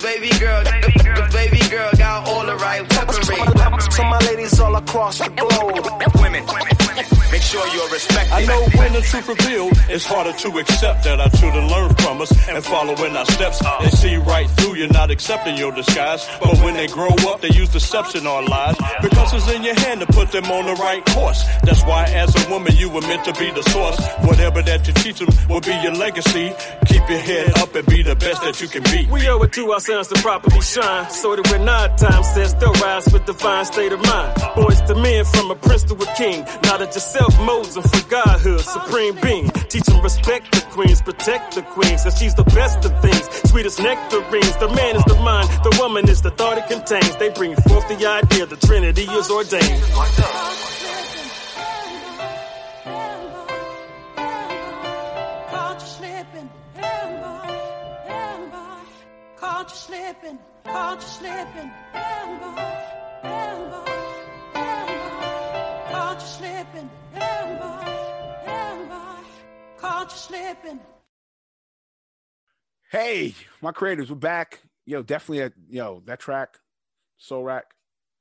baby 0.00 0.30
girl, 0.38 0.64
baby 1.32 1.60
girl, 1.68 1.90
got 1.96 2.28
all 2.28 2.46
the 2.46 2.56
right 2.56 2.88
preparation. 2.88 3.36
To 3.96 4.02
my 4.04 4.18
ladies 4.28 4.60
all 4.60 4.76
across 4.76 5.18
the 5.18 5.30
globe. 5.30 5.86
Women, 6.22 6.44
make 6.46 6.77
sure. 7.98 8.18
I 8.32 8.44
know 8.44 8.60
when 8.76 8.92
the 8.92 9.02
truth 9.02 9.28
revealed, 9.28 9.72
it's 9.88 10.06
harder 10.06 10.32
to 10.32 10.58
accept 10.58 11.04
that 11.04 11.20
I 11.20 11.28
our 11.28 11.38
children 11.38 11.68
learn 11.68 11.94
from 11.96 12.20
us 12.20 12.48
and 12.48 12.64
follow 12.64 12.94
in 13.04 13.16
our 13.16 13.26
steps. 13.26 13.60
Uh-huh. 13.60 13.84
They 13.84 13.90
see 13.90 14.16
right 14.16 14.48
through 14.50 14.76
you, 14.76 14.88
not 14.88 15.10
accepting 15.10 15.56
your 15.56 15.72
disguise. 15.72 16.26
But 16.40 16.58
when 16.58 16.74
they 16.74 16.86
grow 16.86 17.12
up, 17.28 17.40
they 17.40 17.50
use 17.50 17.68
deception 17.68 18.26
or 18.26 18.42
lies 18.42 18.76
because 19.02 19.34
it's 19.34 19.50
in 19.50 19.62
your 19.62 19.74
hand 19.74 20.00
to 20.00 20.06
put 20.06 20.32
them 20.32 20.44
on 20.44 20.66
the 20.66 20.74
right 20.74 21.04
course. 21.06 21.44
That's 21.62 21.82
why, 21.84 22.04
as 22.04 22.34
a 22.34 22.50
woman, 22.50 22.74
you 22.76 22.88
were 22.88 23.02
meant 23.02 23.24
to 23.24 23.32
be 23.34 23.50
the 23.50 23.62
source. 23.62 23.98
Whatever 24.26 24.62
that 24.62 24.86
you 24.86 24.92
teach 24.94 25.18
them 25.18 25.28
will 25.48 25.60
be 25.60 25.74
your 25.82 25.94
legacy. 25.94 26.52
Keep 26.86 27.08
your 27.08 27.18
head 27.18 27.58
up 27.58 27.74
and 27.74 27.86
be 27.86 28.02
the 28.02 28.16
best 28.16 28.42
that 28.42 28.60
you 28.60 28.68
can 28.68 28.82
be. 28.84 29.10
We 29.10 29.28
owe 29.28 29.42
it 29.42 29.52
to 29.52 29.70
our 29.72 29.80
sons 29.80 30.08
to 30.08 30.20
properly 30.22 30.60
shine, 30.60 31.10
so 31.10 31.36
that 31.36 31.50
when 31.50 31.68
our 31.68 31.88
time 31.96 32.22
says 32.22 32.54
they'll 32.54 32.72
rise 32.72 33.12
with 33.12 33.26
divine 33.26 33.64
state 33.64 33.92
of 33.92 34.02
mind. 34.02 34.34
Boys 34.56 34.80
to 34.82 34.94
men, 34.94 35.24
from 35.24 35.50
a 35.50 35.54
prince 35.54 35.84
to 35.84 35.94
a 35.94 36.14
king, 36.16 36.44
not 36.64 36.80
a 36.80 36.86
yourself 36.86 37.38
modes 37.40 37.76
and 37.76 37.87
for 37.88 38.08
godhood, 38.08 38.60
supreme 38.60 39.16
being. 39.22 39.48
Teach 39.68 39.84
them 39.84 40.00
respect 40.02 40.52
the 40.52 40.60
queens, 40.72 41.02
protect 41.02 41.54
the 41.54 41.62
queens, 41.62 42.04
cause 42.04 42.18
she's 42.18 42.34
the 42.34 42.44
best 42.44 42.84
of 42.84 42.92
things. 43.02 43.28
Sweetest 43.50 43.80
nectarines. 43.80 44.56
The 44.56 44.68
man 44.68 44.96
is 44.96 45.04
the 45.04 45.16
mind, 45.16 45.48
the 45.64 45.76
woman 45.80 46.08
is 46.08 46.22
the 46.22 46.30
thought 46.30 46.58
it 46.58 46.68
contains. 46.68 47.16
They 47.16 47.30
bring 47.30 47.54
forth 47.56 47.88
the 47.88 48.06
idea, 48.06 48.46
the 48.46 48.56
Trinity 48.56 49.02
is 49.02 49.30
ordained. 49.30 49.82
slipping, 59.88 60.38
caught 60.64 61.00
you 61.00 61.08
slipping, 61.08 61.70
ambush, 61.94 62.60
ambush, 63.22 63.90
ambush, 64.54 65.92
caught 65.92 66.18
you 66.20 66.26
slipping, 66.26 66.90
caught 69.78 70.10
you 70.10 70.16
slipping. 70.16 70.80
Hey, 72.90 73.34
my 73.60 73.72
creators, 73.72 74.10
we're 74.10 74.16
back. 74.16 74.60
Yo, 74.86 75.02
definitely, 75.02 75.40
a, 75.40 75.52
yo, 75.68 76.02
that 76.06 76.20
track, 76.20 76.56
Soul 77.18 77.44
Rack, 77.44 77.64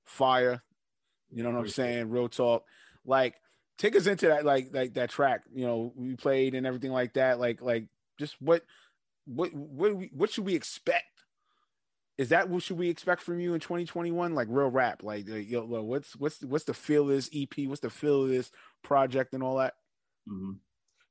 fire. 0.05 0.61
You 1.31 1.43
know 1.43 1.51
what 1.51 1.59
I'm 1.59 1.69
saying? 1.69 2.09
Real 2.09 2.29
talk. 2.29 2.63
Like, 3.05 3.35
take 3.77 3.95
us 3.95 4.07
into 4.07 4.27
that, 4.27 4.45
like, 4.45 4.69
like 4.73 4.93
that 4.95 5.09
track. 5.09 5.43
You 5.53 5.65
know, 5.65 5.93
we 5.95 6.15
played 6.15 6.55
and 6.55 6.67
everything 6.67 6.91
like 6.91 7.13
that. 7.13 7.39
Like, 7.39 7.61
like, 7.61 7.85
just 8.19 8.35
what, 8.41 8.63
what, 9.25 9.53
what, 9.53 9.93
what 10.11 10.31
should 10.31 10.45
we 10.45 10.55
expect 10.55 11.05
is 12.17 12.29
that 12.29 12.49
what 12.49 12.63
should 12.63 12.79
we 12.79 12.89
expect 12.89 13.21
from 13.21 13.39
you 13.39 13.53
in 13.53 13.59
2021? 13.59 14.33
Like 14.33 14.47
real 14.49 14.69
rap, 14.69 15.03
like 15.03 15.25
yo, 15.27 15.63
what's 15.63 16.15
what's 16.15 16.41
what's 16.41 16.65
the 16.65 16.73
feel 16.73 17.03
of 17.03 17.09
this 17.09 17.29
EP? 17.33 17.67
What's 17.67 17.81
the 17.81 17.91
feel 17.91 18.23
of 18.23 18.29
this 18.29 18.51
project 18.83 19.33
and 19.35 19.43
all 19.43 19.57
that? 19.57 19.75
Mm-hmm. 20.27 20.53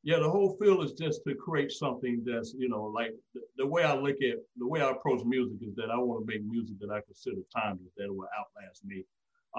Yeah, 0.06 0.20
the 0.20 0.30
whole 0.30 0.56
feel 0.60 0.82
is 0.82 0.92
just 0.92 1.22
to 1.26 1.34
create 1.34 1.72
something 1.72 2.22
that's 2.24 2.54
you 2.56 2.68
know 2.68 2.84
like 2.84 3.10
the, 3.34 3.40
the, 3.58 3.66
way 3.66 3.82
I 3.82 3.94
look 3.94 4.18
at 4.22 4.38
the 4.56 4.66
way 4.66 4.80
I 4.80 4.90
approach 4.90 5.24
music 5.24 5.58
is 5.60 5.74
that 5.74 5.90
I 5.90 5.98
want 5.98 6.24
to 6.24 6.32
make 6.32 6.44
music 6.44 6.78
that 6.78 6.90
I 6.90 7.00
consider 7.00 7.42
timeless 7.54 7.92
that 7.96 8.14
will 8.14 8.28
outlast 8.38 8.84
me. 8.84 9.04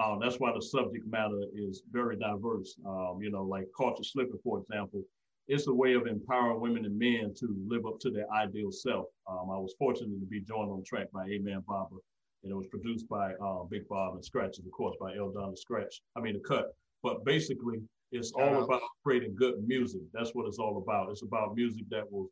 Um, 0.02 0.20
that's 0.22 0.40
why 0.40 0.52
the 0.54 0.62
subject 0.62 1.06
matter 1.06 1.42
is 1.54 1.82
very 1.90 2.16
diverse. 2.16 2.74
Um, 2.86 3.18
you 3.20 3.30
know, 3.30 3.44
like 3.44 3.66
culture 3.76 4.02
slipping, 4.02 4.40
for 4.42 4.60
example 4.60 5.04
it's 5.48 5.66
a 5.66 5.72
way 5.72 5.94
of 5.94 6.06
empowering 6.06 6.60
women 6.60 6.84
and 6.84 6.98
men 6.98 7.32
to 7.34 7.56
live 7.66 7.86
up 7.86 7.98
to 8.00 8.10
their 8.10 8.30
ideal 8.32 8.70
self. 8.70 9.06
Um, 9.26 9.50
I 9.50 9.56
was 9.56 9.74
fortunate 9.78 10.20
to 10.20 10.26
be 10.26 10.42
joined 10.42 10.70
on 10.70 10.84
track 10.84 11.06
by 11.12 11.24
Amen 11.24 11.64
Baba, 11.66 11.96
and 12.44 12.52
it 12.52 12.54
was 12.54 12.66
produced 12.66 13.08
by 13.08 13.32
uh, 13.42 13.64
Big 13.70 13.88
Bob 13.88 14.14
and 14.14 14.24
Scratches, 14.24 14.66
of 14.66 14.72
course, 14.72 14.94
by 15.00 15.16
El 15.16 15.32
Don 15.32 15.56
Scratch. 15.56 16.02
I 16.16 16.20
mean, 16.20 16.34
the 16.34 16.40
cut. 16.40 16.74
But 17.02 17.24
basically, 17.24 17.80
it's 18.12 18.32
all 18.32 18.62
about 18.62 18.80
creating 19.04 19.34
good 19.34 19.56
music. 19.66 20.00
That's 20.12 20.30
what 20.34 20.46
it's 20.46 20.58
all 20.58 20.78
about. 20.78 21.10
It's 21.10 21.22
about 21.22 21.54
music 21.54 21.84
that 21.90 22.10
will 22.10 22.30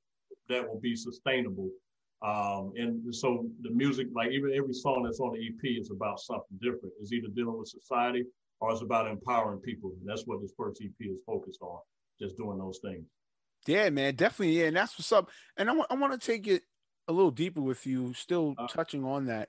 that 0.49 0.67
will 0.67 0.81
be 0.81 0.97
sustainable. 0.97 1.71
Um, 2.23 2.73
and 2.77 3.15
so 3.15 3.47
the 3.61 3.71
music, 3.71 4.07
like 4.15 4.31
even 4.31 4.53
every 4.55 4.73
song 4.73 5.03
that's 5.03 5.21
on 5.21 5.33
the 5.33 5.47
EP, 5.47 5.81
is 5.81 5.91
about 5.91 6.19
something 6.19 6.59
different. 6.61 6.95
It's 7.01 7.13
either 7.13 7.29
dealing 7.35 7.59
with 7.59 7.69
society 7.69 8.25
or 8.61 8.73
it's 8.73 8.81
about 8.81 9.07
empowering 9.07 9.61
people. 9.61 9.93
And 10.01 10.09
that's 10.09 10.27
what 10.27 10.41
this 10.41 10.53
first 10.57 10.81
EP 10.83 10.95
is 11.01 11.19
focused 11.27 11.61
on 11.61 11.79
just 12.21 12.37
doing 12.37 12.59
those 12.59 12.81
things. 12.83 13.05
Yeah, 13.67 13.91
man, 13.91 14.15
definitely. 14.15 14.59
Yeah, 14.59 14.67
and 14.67 14.77
that's 14.77 14.99
what's 14.99 15.13
up. 15.13 15.31
And 15.57 15.69
I 15.69 15.73
want 15.75 15.91
I 15.91 15.95
want 15.95 16.19
to 16.19 16.27
take 16.27 16.47
it 16.47 16.63
a 17.09 17.13
little 17.13 17.31
deeper 17.31 17.61
with 17.61 17.87
you, 17.87 18.15
still 18.15 18.55
uh, 18.57 18.67
touching 18.69 19.05
on 19.05 19.27
that. 19.27 19.49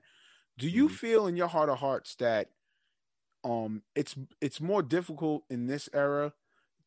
Do 0.58 0.68
you 0.68 0.86
mm-hmm. 0.86 0.96
feel 0.96 1.28
in 1.28 1.38
your 1.38 1.48
heart 1.48 1.70
of 1.70 1.78
hearts 1.78 2.16
that 2.16 2.50
um 3.44 3.82
it's 3.96 4.16
it's 4.42 4.60
more 4.60 4.82
difficult 4.82 5.44
in 5.50 5.68
this 5.68 5.90
era 5.94 6.34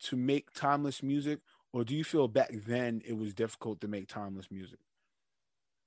to 0.01 0.17
make 0.17 0.53
timeless 0.53 1.03
music, 1.03 1.41
or 1.73 1.85
do 1.85 1.95
you 1.95 2.05
feel 2.05 2.29
back 2.29 2.51
then 2.67 3.03
it 3.05 3.17
was 3.17 3.35
difficult 3.35 3.81
to 3.81 3.89
make 3.89 4.09
timeless 4.09 4.51
music? 4.51 4.79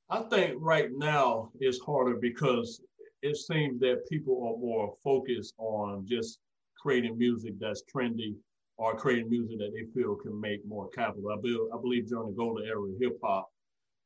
I 0.10 0.22
think 0.24 0.56
right 0.60 0.90
now 0.92 1.50
it's 1.60 1.80
harder 1.80 2.16
because 2.16 2.82
it 3.22 3.38
seems 3.38 3.80
that 3.80 4.08
people 4.10 4.36
are 4.48 4.60
more 4.60 4.94
focused 5.04 5.56
on 5.58 6.06
just 6.06 6.40
creating 6.80 7.18
music 7.18 7.54
that's 7.60 7.84
trendy 7.84 8.36
or 8.78 8.96
creating 8.96 9.30
music 9.30 9.58
that 9.60 9.72
they 9.74 9.86
feel 9.94 10.16
can 10.16 10.40
make 10.40 10.60
more 10.68 10.90
capital. 10.90 11.32
I, 11.32 11.40
believe, 11.40 11.60
I 11.74 11.78
believe 11.80 12.08
during 12.08 12.28
the 12.28 12.36
golden 12.36 12.68
era 12.68 12.82
of 12.82 12.92
hip 13.00 13.18
hop, 13.24 13.50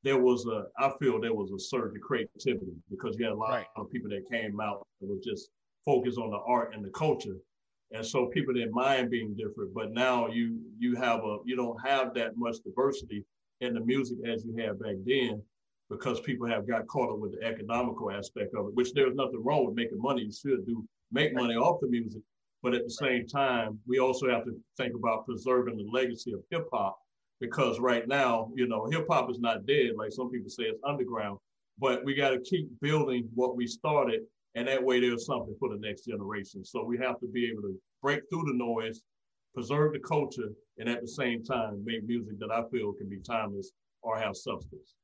there 0.04 0.20
was 0.20 0.46
a, 0.46 0.66
I 0.78 0.92
feel 1.00 1.20
there 1.20 1.34
was 1.34 1.52
a 1.52 1.60
surge 1.60 1.96
of 1.96 2.02
creativity 2.02 2.74
because 2.90 3.18
you 3.18 3.26
had 3.26 3.34
a 3.34 3.36
lot 3.36 3.50
right. 3.50 3.66
of 3.76 3.90
people 3.90 4.10
that 4.12 4.30
came 4.30 4.60
out 4.62 4.86
that 5.02 5.10
was 5.10 5.20
just 5.26 5.50
focused 5.88 6.20
on 6.20 6.30
the 6.30 6.38
art 6.46 6.76
and 6.76 6.84
the 6.86 6.92
culture. 6.92 7.38
And 7.92 8.06
so 8.06 8.28
people 8.28 8.54
didn't 8.54 8.74
mind 8.74 9.10
being 9.10 9.34
different, 9.36 9.74
but 9.74 9.94
now 9.94 10.28
you 10.28 10.60
you 10.78 10.96
have 10.98 11.22
a 11.24 11.38
you 11.46 11.56
don't 11.56 11.80
have 11.84 12.14
that 12.16 12.36
much 12.36 12.58
diversity 12.66 13.24
in 13.62 13.74
the 13.74 13.80
music 13.80 14.18
as 14.28 14.44
you 14.46 14.56
had 14.58 14.80
back 14.80 14.98
then 15.06 15.42
because 15.90 16.20
people 16.20 16.46
have 16.48 16.68
got 16.68 16.86
caught 16.88 17.12
up 17.14 17.20
with 17.20 17.32
the 17.40 17.48
economical 17.48 18.12
aspect 18.12 18.54
of 18.54 18.68
it, 18.68 18.76
which 18.76 18.92
there's 18.94 19.16
nothing 19.16 19.42
wrong 19.44 19.66
with 19.66 19.76
making 19.76 20.02
money. 20.02 20.24
You 20.24 20.32
should 20.34 20.66
do 20.66 20.86
make 21.14 21.34
money 21.34 21.56
off 21.56 21.80
the 21.80 21.88
music, 21.88 22.22
but 22.62 22.74
at 22.74 22.84
the 22.84 22.90
same 22.90 23.26
time, 23.26 23.80
we 23.88 24.00
also 24.00 24.30
have 24.30 24.44
to 24.44 24.56
think 24.76 24.94
about 24.94 25.26
preserving 25.26 25.78
the 25.78 25.90
legacy 25.90 26.34
of 26.34 26.42
hip 26.52 26.68
hop 26.74 26.98
because 27.40 27.80
right 27.80 28.06
now, 28.08 28.52
you 28.56 28.68
know, 28.68 28.88
hip 28.92 29.08
hop 29.10 29.30
is 29.32 29.40
not 29.40 29.66
dead. 29.66 29.92
Like 29.96 30.12
some 30.12 30.30
people 30.30 30.50
say 30.50 30.64
it's 30.64 30.82
underground, 30.86 31.40
but 31.80 32.04
we 32.04 32.16
got 32.16 32.32
to 32.32 32.40
keep 32.42 32.68
building 32.82 33.30
what 33.34 33.56
we 33.56 33.66
started. 33.66 34.22
And 34.58 34.68
that 34.68 34.84
way 34.84 35.00
there's 35.00 35.28
something 35.28 35.56
for 35.60 35.70
the 35.70 35.78
next 35.80 36.06
generation. 36.06 36.66
So 36.66 36.84
we 36.84 36.98
have 36.98 37.20
to 37.20 37.28
be 37.28 37.46
able 37.46 37.62
to 37.62 37.76
break 38.02 38.22
through 38.28 38.46
the 38.48 38.58
noise, 38.58 39.04
preserve 39.54 39.94
the 39.94 40.00
culture, 40.00 40.50
and 40.80 40.90
at 40.90 41.00
the 41.00 41.08
same 41.08 41.44
time 41.44 41.84
make 41.86 42.04
music 42.08 42.40
that 42.40 42.50
I 42.52 42.64
feel 42.72 42.92
can 42.94 43.08
be 43.08 43.20
timeless 43.20 43.72
or 44.02 44.18
have 44.18 44.36
substance. 44.36 44.96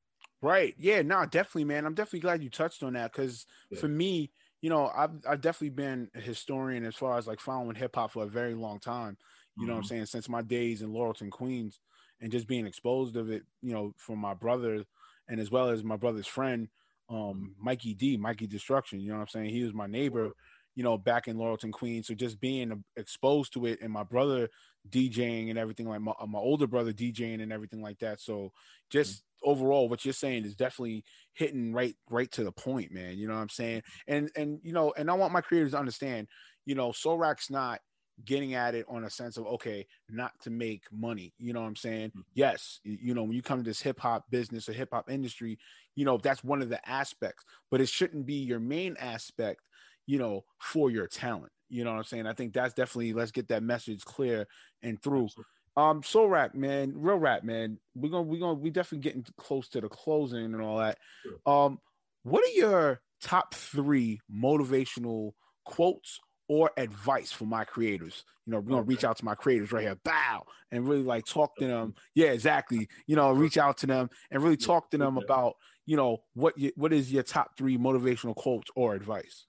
Right. 0.41 0.73
Yeah. 0.79 1.03
No, 1.03 1.23
definitely, 1.27 1.65
man. 1.65 1.85
I'm 1.85 1.93
definitely 1.93 2.21
glad 2.21 2.41
you 2.41 2.49
touched 2.49 2.81
on 2.81 2.93
that 2.93 3.11
because 3.11 3.45
yeah. 3.69 3.79
for 3.79 3.87
me, 3.87 4.31
you 4.61 4.71
know, 4.71 4.89
I've 4.95 5.11
I've 5.29 5.41
definitely 5.41 5.69
been 5.69 6.09
a 6.15 6.19
historian 6.19 6.83
as 6.83 6.95
far 6.95 7.19
as 7.19 7.27
like 7.27 7.39
following 7.39 7.75
hip 7.75 7.95
hop 7.95 8.13
for 8.13 8.23
a 8.23 8.27
very 8.27 8.55
long 8.55 8.79
time. 8.79 9.17
You 9.55 9.61
mm-hmm. 9.61 9.67
know 9.67 9.73
what 9.75 9.79
I'm 9.81 9.85
saying? 9.85 10.05
Since 10.07 10.29
my 10.29 10.41
days 10.41 10.81
in 10.81 10.91
Laurelton, 10.91 11.29
Queens, 11.29 11.79
and 12.21 12.31
just 12.31 12.47
being 12.47 12.65
exposed 12.65 13.17
of 13.17 13.29
it, 13.29 13.43
you 13.61 13.71
know, 13.71 13.93
from 13.97 14.17
my 14.17 14.33
brother 14.33 14.83
and 15.27 15.39
as 15.39 15.51
well 15.51 15.69
as 15.69 15.83
my 15.83 15.95
brother's 15.95 16.27
friend, 16.27 16.69
um, 17.09 17.55
Mikey 17.59 17.93
D, 17.93 18.17
Mikey 18.17 18.47
Destruction. 18.47 18.99
You 18.99 19.09
know 19.09 19.15
what 19.15 19.21
I'm 19.21 19.27
saying? 19.29 19.49
He 19.49 19.63
was 19.63 19.73
my 19.73 19.87
neighbor, 19.87 20.31
you 20.75 20.83
know, 20.83 20.97
back 20.97 21.27
in 21.27 21.37
Laurelton, 21.37 21.71
Queens. 21.71 22.07
So 22.07 22.13
just 22.13 22.39
being 22.39 22.83
exposed 22.97 23.53
to 23.53 23.65
it 23.65 23.79
and 23.81 23.91
my 23.91 24.03
brother 24.03 24.49
DJing 24.89 25.49
and 25.49 25.59
everything 25.59 25.87
like 25.87 26.01
my, 26.01 26.13
my 26.27 26.39
older 26.39 26.67
brother 26.67 26.91
DJing 26.93 27.41
and 27.41 27.53
everything 27.53 27.81
like 27.81 27.99
that. 27.99 28.19
So 28.19 28.51
just 28.89 29.23
overall 29.43 29.89
what 29.89 30.05
you're 30.05 30.13
saying 30.13 30.45
is 30.45 30.55
definitely 30.55 31.03
hitting 31.33 31.73
right 31.73 31.95
right 32.09 32.31
to 32.31 32.45
the 32.45 32.51
point 32.53 32.93
man 32.93 33.17
you 33.17 33.27
know 33.27 33.33
what 33.33 33.41
i'm 33.41 33.49
saying 33.49 33.81
and 34.07 34.31
and 34.37 34.57
you 34.63 34.71
know 34.71 34.93
and 34.97 35.11
i 35.11 35.13
want 35.13 35.33
my 35.33 35.41
creators 35.41 35.71
to 35.71 35.77
understand 35.77 36.27
you 36.65 36.75
know 36.75 36.91
Soulrack's 36.91 37.51
not 37.51 37.79
getting 38.25 38.53
at 38.53 38.75
it 38.75 38.85
on 38.87 39.03
a 39.03 39.09
sense 39.09 39.37
of 39.37 39.45
okay 39.45 39.85
not 40.09 40.31
to 40.41 40.49
make 40.49 40.83
money 40.91 41.33
you 41.37 41.53
know 41.53 41.61
what 41.61 41.67
i'm 41.67 41.75
saying 41.75 42.09
mm-hmm. 42.09 42.21
yes 42.33 42.79
you 42.83 43.13
know 43.13 43.23
when 43.23 43.33
you 43.33 43.41
come 43.41 43.57
to 43.57 43.69
this 43.69 43.81
hip-hop 43.81 44.25
business 44.29 44.69
or 44.69 44.73
hip-hop 44.73 45.09
industry 45.09 45.57
you 45.95 46.05
know 46.05 46.17
that's 46.17 46.43
one 46.43 46.61
of 46.61 46.69
the 46.69 46.89
aspects 46.89 47.43
but 47.71 47.81
it 47.81 47.89
shouldn't 47.89 48.25
be 48.25 48.35
your 48.35 48.59
main 48.59 48.95
aspect 48.99 49.61
you 50.05 50.17
know 50.17 50.43
for 50.59 50.91
your 50.91 51.07
talent 51.07 51.51
you 51.69 51.83
know 51.83 51.91
what 51.91 51.97
i'm 51.97 52.03
saying 52.03 52.27
i 52.27 52.33
think 52.33 52.53
that's 52.53 52.73
definitely 52.73 53.13
let's 53.13 53.31
get 53.31 53.47
that 53.47 53.63
message 53.63 54.03
clear 54.05 54.47
and 54.81 55.01
through 55.01 55.25
Absolutely. 55.25 55.45
Um, 55.75 56.03
Soul 56.03 56.29
rap 56.29 56.53
man, 56.53 56.93
real 56.95 57.17
rap, 57.17 57.43
man. 57.43 57.79
We're 57.95 58.11
gonna 58.11 58.21
we're 58.21 58.39
gonna 58.39 58.53
we 58.53 58.69
definitely 58.69 58.99
getting 58.99 59.25
close 59.37 59.69
to 59.69 59.81
the 59.81 59.89
closing 59.89 60.53
and 60.53 60.61
all 60.61 60.77
that. 60.77 60.99
Um, 61.47 61.79
what 62.21 62.43
are 62.43 62.53
your 62.53 63.01
top 63.23 63.55
three 63.55 64.21
motivational 64.31 65.31
quotes 65.65 66.19
or 66.53 66.69
advice 66.77 67.31
for 67.31 67.45
my 67.45 67.63
creators? 67.63 68.25
You 68.45 68.51
know, 68.51 68.59
we're 68.59 68.69
gonna 68.69 68.83
reach 68.83 69.03
out 69.03 69.17
to 69.17 69.25
my 69.25 69.33
creators 69.33 69.71
right 69.71 69.81
here, 69.81 69.97
bow, 70.03 70.45
and 70.71 70.87
really 70.87 71.01
like 71.01 71.25
talk 71.25 71.55
to 71.57 71.65
them. 71.65 71.95
Yeah, 72.13 72.27
exactly. 72.27 72.87
You 73.07 73.15
know, 73.15 73.31
reach 73.31 73.57
out 73.57 73.77
to 73.77 73.87
them 73.87 74.09
and 74.29 74.43
really 74.43 74.57
talk 74.57 74.91
to 74.91 74.97
them 74.97 75.17
about 75.17 75.55
you 75.85 75.97
know 75.97 76.21
what 76.35 76.55
you, 76.57 76.71
what 76.75 76.93
is 76.93 77.11
your 77.11 77.23
top 77.23 77.57
three 77.57 77.77
motivational 77.77 78.35
quotes 78.35 78.69
or 78.75 78.93
advice. 78.93 79.47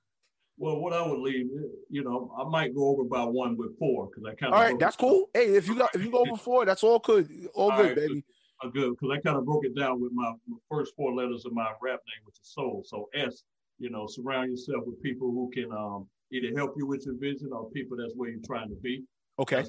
Well, 0.57 0.79
what 0.79 0.93
I 0.93 1.07
would 1.07 1.19
leave, 1.19 1.47
you 1.91 2.05
know, 2.05 2.33
I 2.39 2.49
might 2.49 2.75
go 2.75 2.87
over 2.89 3.05
by 3.05 3.25
one 3.25 3.57
with 3.57 3.77
four 3.77 4.07
because 4.07 4.23
I 4.25 4.35
kind 4.37 4.55
of. 4.55 4.59
All 4.59 4.65
right, 4.65 4.79
that's 4.79 4.97
cool. 4.97 5.29
Hey, 5.35 5.47
if 5.57 5.67
you 5.69 5.75
got 5.75 5.95
if 5.95 6.03
you 6.03 6.11
go 6.11 6.21
over 6.21 6.37
four, 6.37 6.65
that's 6.65 6.85
all 6.85 7.01
good, 7.01 7.29
all, 7.55 7.73
all 7.73 7.77
good, 7.77 7.87
right, 7.87 7.97
baby. 7.97 8.25
Good, 8.63 8.73
good, 8.73 8.91
because 8.93 9.11
I 9.11 9.21
kind 9.21 9.37
of 9.37 9.45
broke 9.45 9.67
it 9.67 9.77
down 9.77 10.01
with 10.01 10.13
my, 10.13 10.33
my, 10.47 10.57
first 10.71 10.95
four 10.97 11.13
letters 11.13 11.45
of 11.45 11.53
my 11.53 11.73
rap 11.83 12.01
name, 12.07 12.25
which 12.25 12.37
is 12.41 12.53
Soul. 12.53 12.85
So 12.87 13.09
S, 13.15 13.43
you 13.79 13.91
know, 13.91 14.07
surround 14.07 14.51
yourself 14.51 14.85
with 14.87 15.03
people 15.03 15.33
who 15.33 15.51
can 15.53 15.73
um, 15.73 16.07
either 16.35 16.57
help 16.57 16.75
you 16.77 16.87
with 16.87 17.07
your 17.07 17.17
vision 17.19 17.51
or 17.53 17.71
people 17.71 17.97
that's 17.97 18.13
where 18.17 18.31
you're 18.31 18.41
trying 18.45 18.69
to 18.69 18.77
be. 18.77 19.05
Okay. 19.39 19.65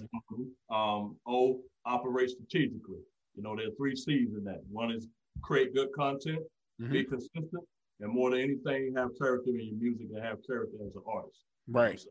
Um, 0.72 1.17
o, 1.27 1.60
operate 1.86 2.31
strategically. 2.31 3.00
You 3.36 3.43
know, 3.43 3.55
there 3.55 3.67
are 3.67 3.75
three 3.77 3.95
C's 3.95 4.34
in 4.34 4.43
that. 4.45 4.62
One 4.72 4.91
is 4.91 5.07
create 5.41 5.74
good 5.74 5.89
content, 5.93 6.39
mm-hmm. 6.81 6.91
be 6.91 7.03
consistent, 7.03 7.63
and 8.00 8.12
more 8.12 8.31
than 8.31 8.39
anything, 8.39 8.93
have 8.95 9.10
character 9.19 9.51
in 9.51 9.67
your 9.67 9.77
music 9.77 10.07
and 10.13 10.24
have 10.24 10.38
character 10.48 10.77
as 10.86 10.95
an 10.95 11.01
artist. 11.07 11.39
Right. 11.67 12.01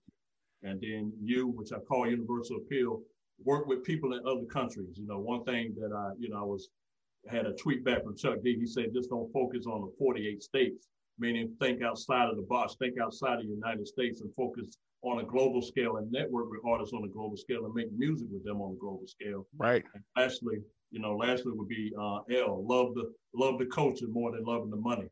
And 0.63 0.81
then 0.81 1.13
you, 1.23 1.49
which 1.49 1.73
I 1.73 1.79
call 1.79 2.09
universal 2.09 2.57
appeal, 2.57 3.01
work 3.45 3.67
with 3.67 3.85
people 3.85 4.15
in 4.15 4.21
other 4.27 4.47
countries. 4.47 4.97
You 4.97 5.07
know, 5.07 5.19
one 5.19 5.45
thing 5.45 5.75
that 5.81 5.93
I, 5.95 6.11
you 6.19 6.31
know, 6.31 6.39
I 6.39 6.45
was 6.45 6.69
had 7.29 7.47
a 7.47 7.53
tweet 7.53 7.85
back 7.85 8.05
from 8.05 8.17
Chuck 8.17 8.39
D. 8.43 8.57
He 8.59 8.67
said, 8.67 8.93
just 8.95 9.11
don't 9.11 9.33
focus 9.33 9.67
on 9.67 9.83
the 9.83 9.93
48 9.99 10.43
states, 10.43 10.89
meaning 11.19 11.55
think 11.61 11.83
outside 11.83 12.29
of 12.29 12.37
the 12.37 12.43
box, 12.43 12.77
think 12.79 12.99
outside 13.01 13.39
of 13.41 13.47
the 13.47 13.55
United 13.55 13.87
States 13.87 14.21
and 14.21 14.35
focus 14.35 14.77
on 15.03 15.21
a 15.21 15.25
global 15.25 15.61
scale 15.61 15.97
and 15.99 16.11
network 16.11 16.51
with 16.51 16.61
artists 16.67 16.95
on 16.95 17.05
a 17.05 17.09
global 17.09 17.37
scale 17.37 17.67
and 17.67 17.75
make 17.75 17.93
music 17.93 18.27
with 18.31 18.45
them 18.45 18.61
on 18.61 18.73
a 18.73 18.79
global 18.79 19.07
scale. 19.07 19.47
Right. 19.57 19.85
And 19.95 20.03
lastly, 20.17 20.59
you 20.91 21.01
know, 21.01 21.17
lastly 21.17 21.53
would 21.55 21.69
be 21.69 21.93
uh, 22.01 22.21
L. 22.31 22.65
Love 22.67 22.95
the 22.95 23.13
love 23.35 23.59
the 23.59 23.67
culture 23.67 24.07
more 24.09 24.33
than 24.33 24.45
loving 24.45 24.71
the 24.71 24.77
money, 24.77 25.09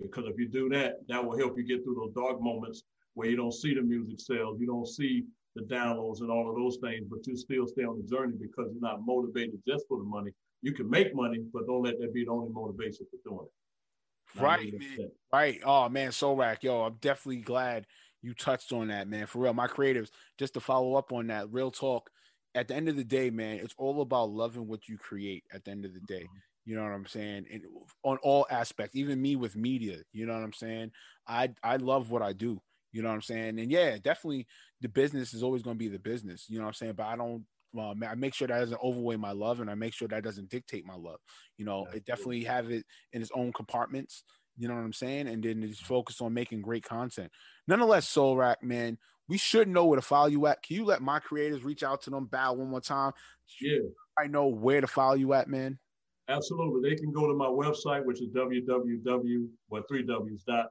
because 0.00 0.24
if 0.26 0.38
you 0.38 0.48
do 0.48 0.68
that, 0.70 0.96
that 1.08 1.24
will 1.24 1.38
help 1.38 1.56
you 1.56 1.64
get 1.64 1.84
through 1.84 1.94
those 1.94 2.14
dark 2.14 2.40
moments 2.40 2.82
where 3.14 3.28
you 3.28 3.36
don't 3.36 3.54
see 3.54 3.74
the 3.74 3.82
music 3.82 4.18
sales, 4.18 4.58
you 4.60 4.66
don't 4.66 4.88
see 4.88 5.24
the 5.54 5.62
downloads 5.62 6.20
and 6.20 6.30
all 6.30 6.50
of 6.50 6.56
those 6.56 6.76
things, 6.82 7.06
but 7.08 7.26
you 7.26 7.36
still 7.36 7.66
stay 7.66 7.84
on 7.84 7.96
the 7.96 8.16
journey 8.16 8.34
because 8.38 8.70
you're 8.72 8.80
not 8.80 9.06
motivated 9.06 9.58
just 9.66 9.86
for 9.88 9.98
the 9.98 10.04
money. 10.04 10.30
You 10.62 10.72
can 10.72 10.88
make 10.88 11.14
money, 11.14 11.44
but 11.52 11.66
don't 11.66 11.82
let 11.82 11.98
that 12.00 12.12
be 12.12 12.24
the 12.24 12.30
only 12.30 12.52
motivation 12.52 13.06
for 13.10 13.30
doing 13.30 13.46
it. 13.46 13.52
Right, 14.38 14.72
man. 14.72 15.10
Right. 15.32 15.60
Oh 15.64 15.88
man, 15.88 16.10
Soulrack, 16.10 16.62
yo, 16.62 16.82
I'm 16.82 16.96
definitely 17.00 17.42
glad 17.42 17.86
you 18.22 18.34
touched 18.34 18.72
on 18.72 18.88
that, 18.88 19.08
man. 19.08 19.26
For 19.26 19.40
real, 19.40 19.54
my 19.54 19.66
creatives, 19.66 20.10
just 20.38 20.54
to 20.54 20.60
follow 20.60 20.94
up 20.94 21.12
on 21.12 21.28
that, 21.28 21.52
real 21.52 21.70
talk. 21.70 22.10
At 22.54 22.68
the 22.68 22.74
end 22.74 22.88
of 22.88 22.96
the 22.96 23.04
day, 23.04 23.28
man, 23.28 23.58
it's 23.58 23.74
all 23.76 24.00
about 24.00 24.30
loving 24.30 24.66
what 24.66 24.88
you 24.88 24.96
create. 24.96 25.44
At 25.52 25.64
the 25.64 25.70
end 25.70 25.84
of 25.84 25.92
the 25.92 26.00
day, 26.00 26.22
mm-hmm. 26.22 26.70
you 26.70 26.76
know 26.76 26.82
what 26.82 26.92
I'm 26.92 27.06
saying, 27.06 27.46
and 27.52 27.62
on 28.02 28.16
all 28.22 28.46
aspects, 28.50 28.96
even 28.96 29.20
me 29.20 29.36
with 29.36 29.56
media, 29.56 29.98
you 30.12 30.26
know 30.26 30.34
what 30.34 30.42
I'm 30.42 30.52
saying. 30.52 30.90
I 31.28 31.50
I 31.62 31.76
love 31.76 32.10
what 32.10 32.22
I 32.22 32.32
do. 32.32 32.60
You 32.92 33.02
know 33.02 33.08
what 33.08 33.16
I'm 33.16 33.22
saying? 33.22 33.58
And 33.58 33.70
yeah, 33.70 33.98
definitely 34.02 34.46
the 34.80 34.88
business 34.88 35.34
is 35.34 35.42
always 35.42 35.62
going 35.62 35.76
to 35.76 35.78
be 35.78 35.88
the 35.88 35.98
business. 35.98 36.46
You 36.48 36.56
know 36.56 36.64
what 36.64 36.68
I'm 36.68 36.74
saying? 36.74 36.94
But 36.96 37.06
I 37.06 37.16
don't. 37.16 37.44
Well, 37.76 37.94
I 38.08 38.14
make 38.14 38.32
sure 38.32 38.48
that 38.48 38.58
doesn't 38.58 38.80
overweigh 38.82 39.16
my 39.16 39.32
love, 39.32 39.60
and 39.60 39.70
I 39.70 39.74
make 39.74 39.92
sure 39.92 40.08
that 40.08 40.24
doesn't 40.24 40.48
dictate 40.48 40.86
my 40.86 40.94
love. 40.94 41.18
You 41.58 41.66
know, 41.66 41.86
it 41.92 42.06
definitely 42.06 42.42
have 42.44 42.70
it 42.70 42.86
in 43.12 43.20
its 43.20 43.30
own 43.34 43.52
compartments. 43.52 44.24
You 44.56 44.66
know 44.66 44.74
what 44.74 44.80
I'm 44.80 44.94
saying? 44.94 45.28
And 45.28 45.44
then 45.44 45.60
just 45.60 45.82
mm-hmm. 45.82 45.94
focus 45.94 46.22
on 46.22 46.32
making 46.32 46.62
great 46.62 46.84
content. 46.84 47.30
Nonetheless, 47.68 48.08
Soul 48.08 48.34
Rack, 48.34 48.62
man, 48.62 48.96
we 49.28 49.36
should 49.36 49.68
know 49.68 49.84
where 49.84 49.96
to 49.96 50.02
follow 50.02 50.28
you 50.28 50.46
at. 50.46 50.62
Can 50.62 50.76
you 50.76 50.86
let 50.86 51.02
my 51.02 51.18
creators 51.18 51.64
reach 51.64 51.82
out 51.82 52.00
to 52.02 52.10
them, 52.10 52.24
bow 52.24 52.54
one 52.54 52.70
more 52.70 52.80
time? 52.80 53.12
Yeah. 53.60 53.80
I 54.18 54.26
know 54.26 54.46
where 54.46 54.80
to 54.80 54.86
follow 54.86 55.16
you 55.16 55.34
at, 55.34 55.46
man. 55.46 55.78
Absolutely. 56.28 56.88
They 56.88 56.96
can 56.96 57.12
go 57.12 57.26
to 57.26 57.34
my 57.34 57.48
website, 57.48 58.06
which 58.06 58.22
is 58.22 58.28
www, 58.30 59.48
what 59.68 59.86
three 59.86 60.02
W's 60.02 60.44
dot. 60.44 60.70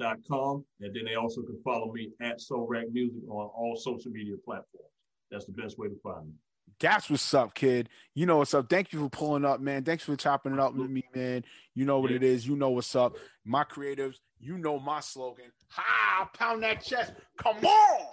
And 0.00 0.64
then 0.80 1.04
they 1.04 1.16
also 1.16 1.42
can 1.42 1.60
follow 1.62 1.92
me 1.92 2.12
at 2.22 2.40
Soul 2.40 2.66
Rack 2.66 2.86
Music 2.90 3.22
on 3.28 3.50
all 3.54 3.76
social 3.76 4.10
media 4.10 4.36
platforms. 4.42 4.95
That's 5.30 5.46
the 5.46 5.52
best 5.52 5.78
way 5.78 5.88
to 5.88 5.96
find 6.02 6.26
me. 6.26 6.32
That's 6.78 7.08
what's 7.08 7.32
up, 7.32 7.54
kid. 7.54 7.88
You 8.14 8.26
know 8.26 8.38
what's 8.38 8.52
up. 8.52 8.68
Thank 8.68 8.92
you 8.92 9.00
for 9.00 9.08
pulling 9.08 9.44
up, 9.44 9.60
man. 9.60 9.84
Thanks 9.84 10.04
for 10.04 10.16
chopping 10.16 10.52
it 10.52 10.60
up 10.60 10.74
with 10.74 10.90
me, 10.90 11.04
man. 11.14 11.44
You 11.74 11.84
know 11.86 12.00
what 12.00 12.10
it 12.10 12.22
is. 12.22 12.46
You 12.46 12.56
know 12.56 12.70
what's 12.70 12.94
up. 12.94 13.16
My 13.44 13.64
creatives, 13.64 14.16
you 14.38 14.58
know 14.58 14.78
my 14.78 15.00
slogan. 15.00 15.46
Ha! 15.68 16.28
Pound 16.34 16.62
that 16.62 16.84
chest. 16.84 17.12
Come 17.38 17.64
on. 17.64 18.06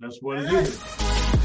That's 0.00 0.18
what 0.20 0.38
it 0.38 0.52
is. 0.52 1.41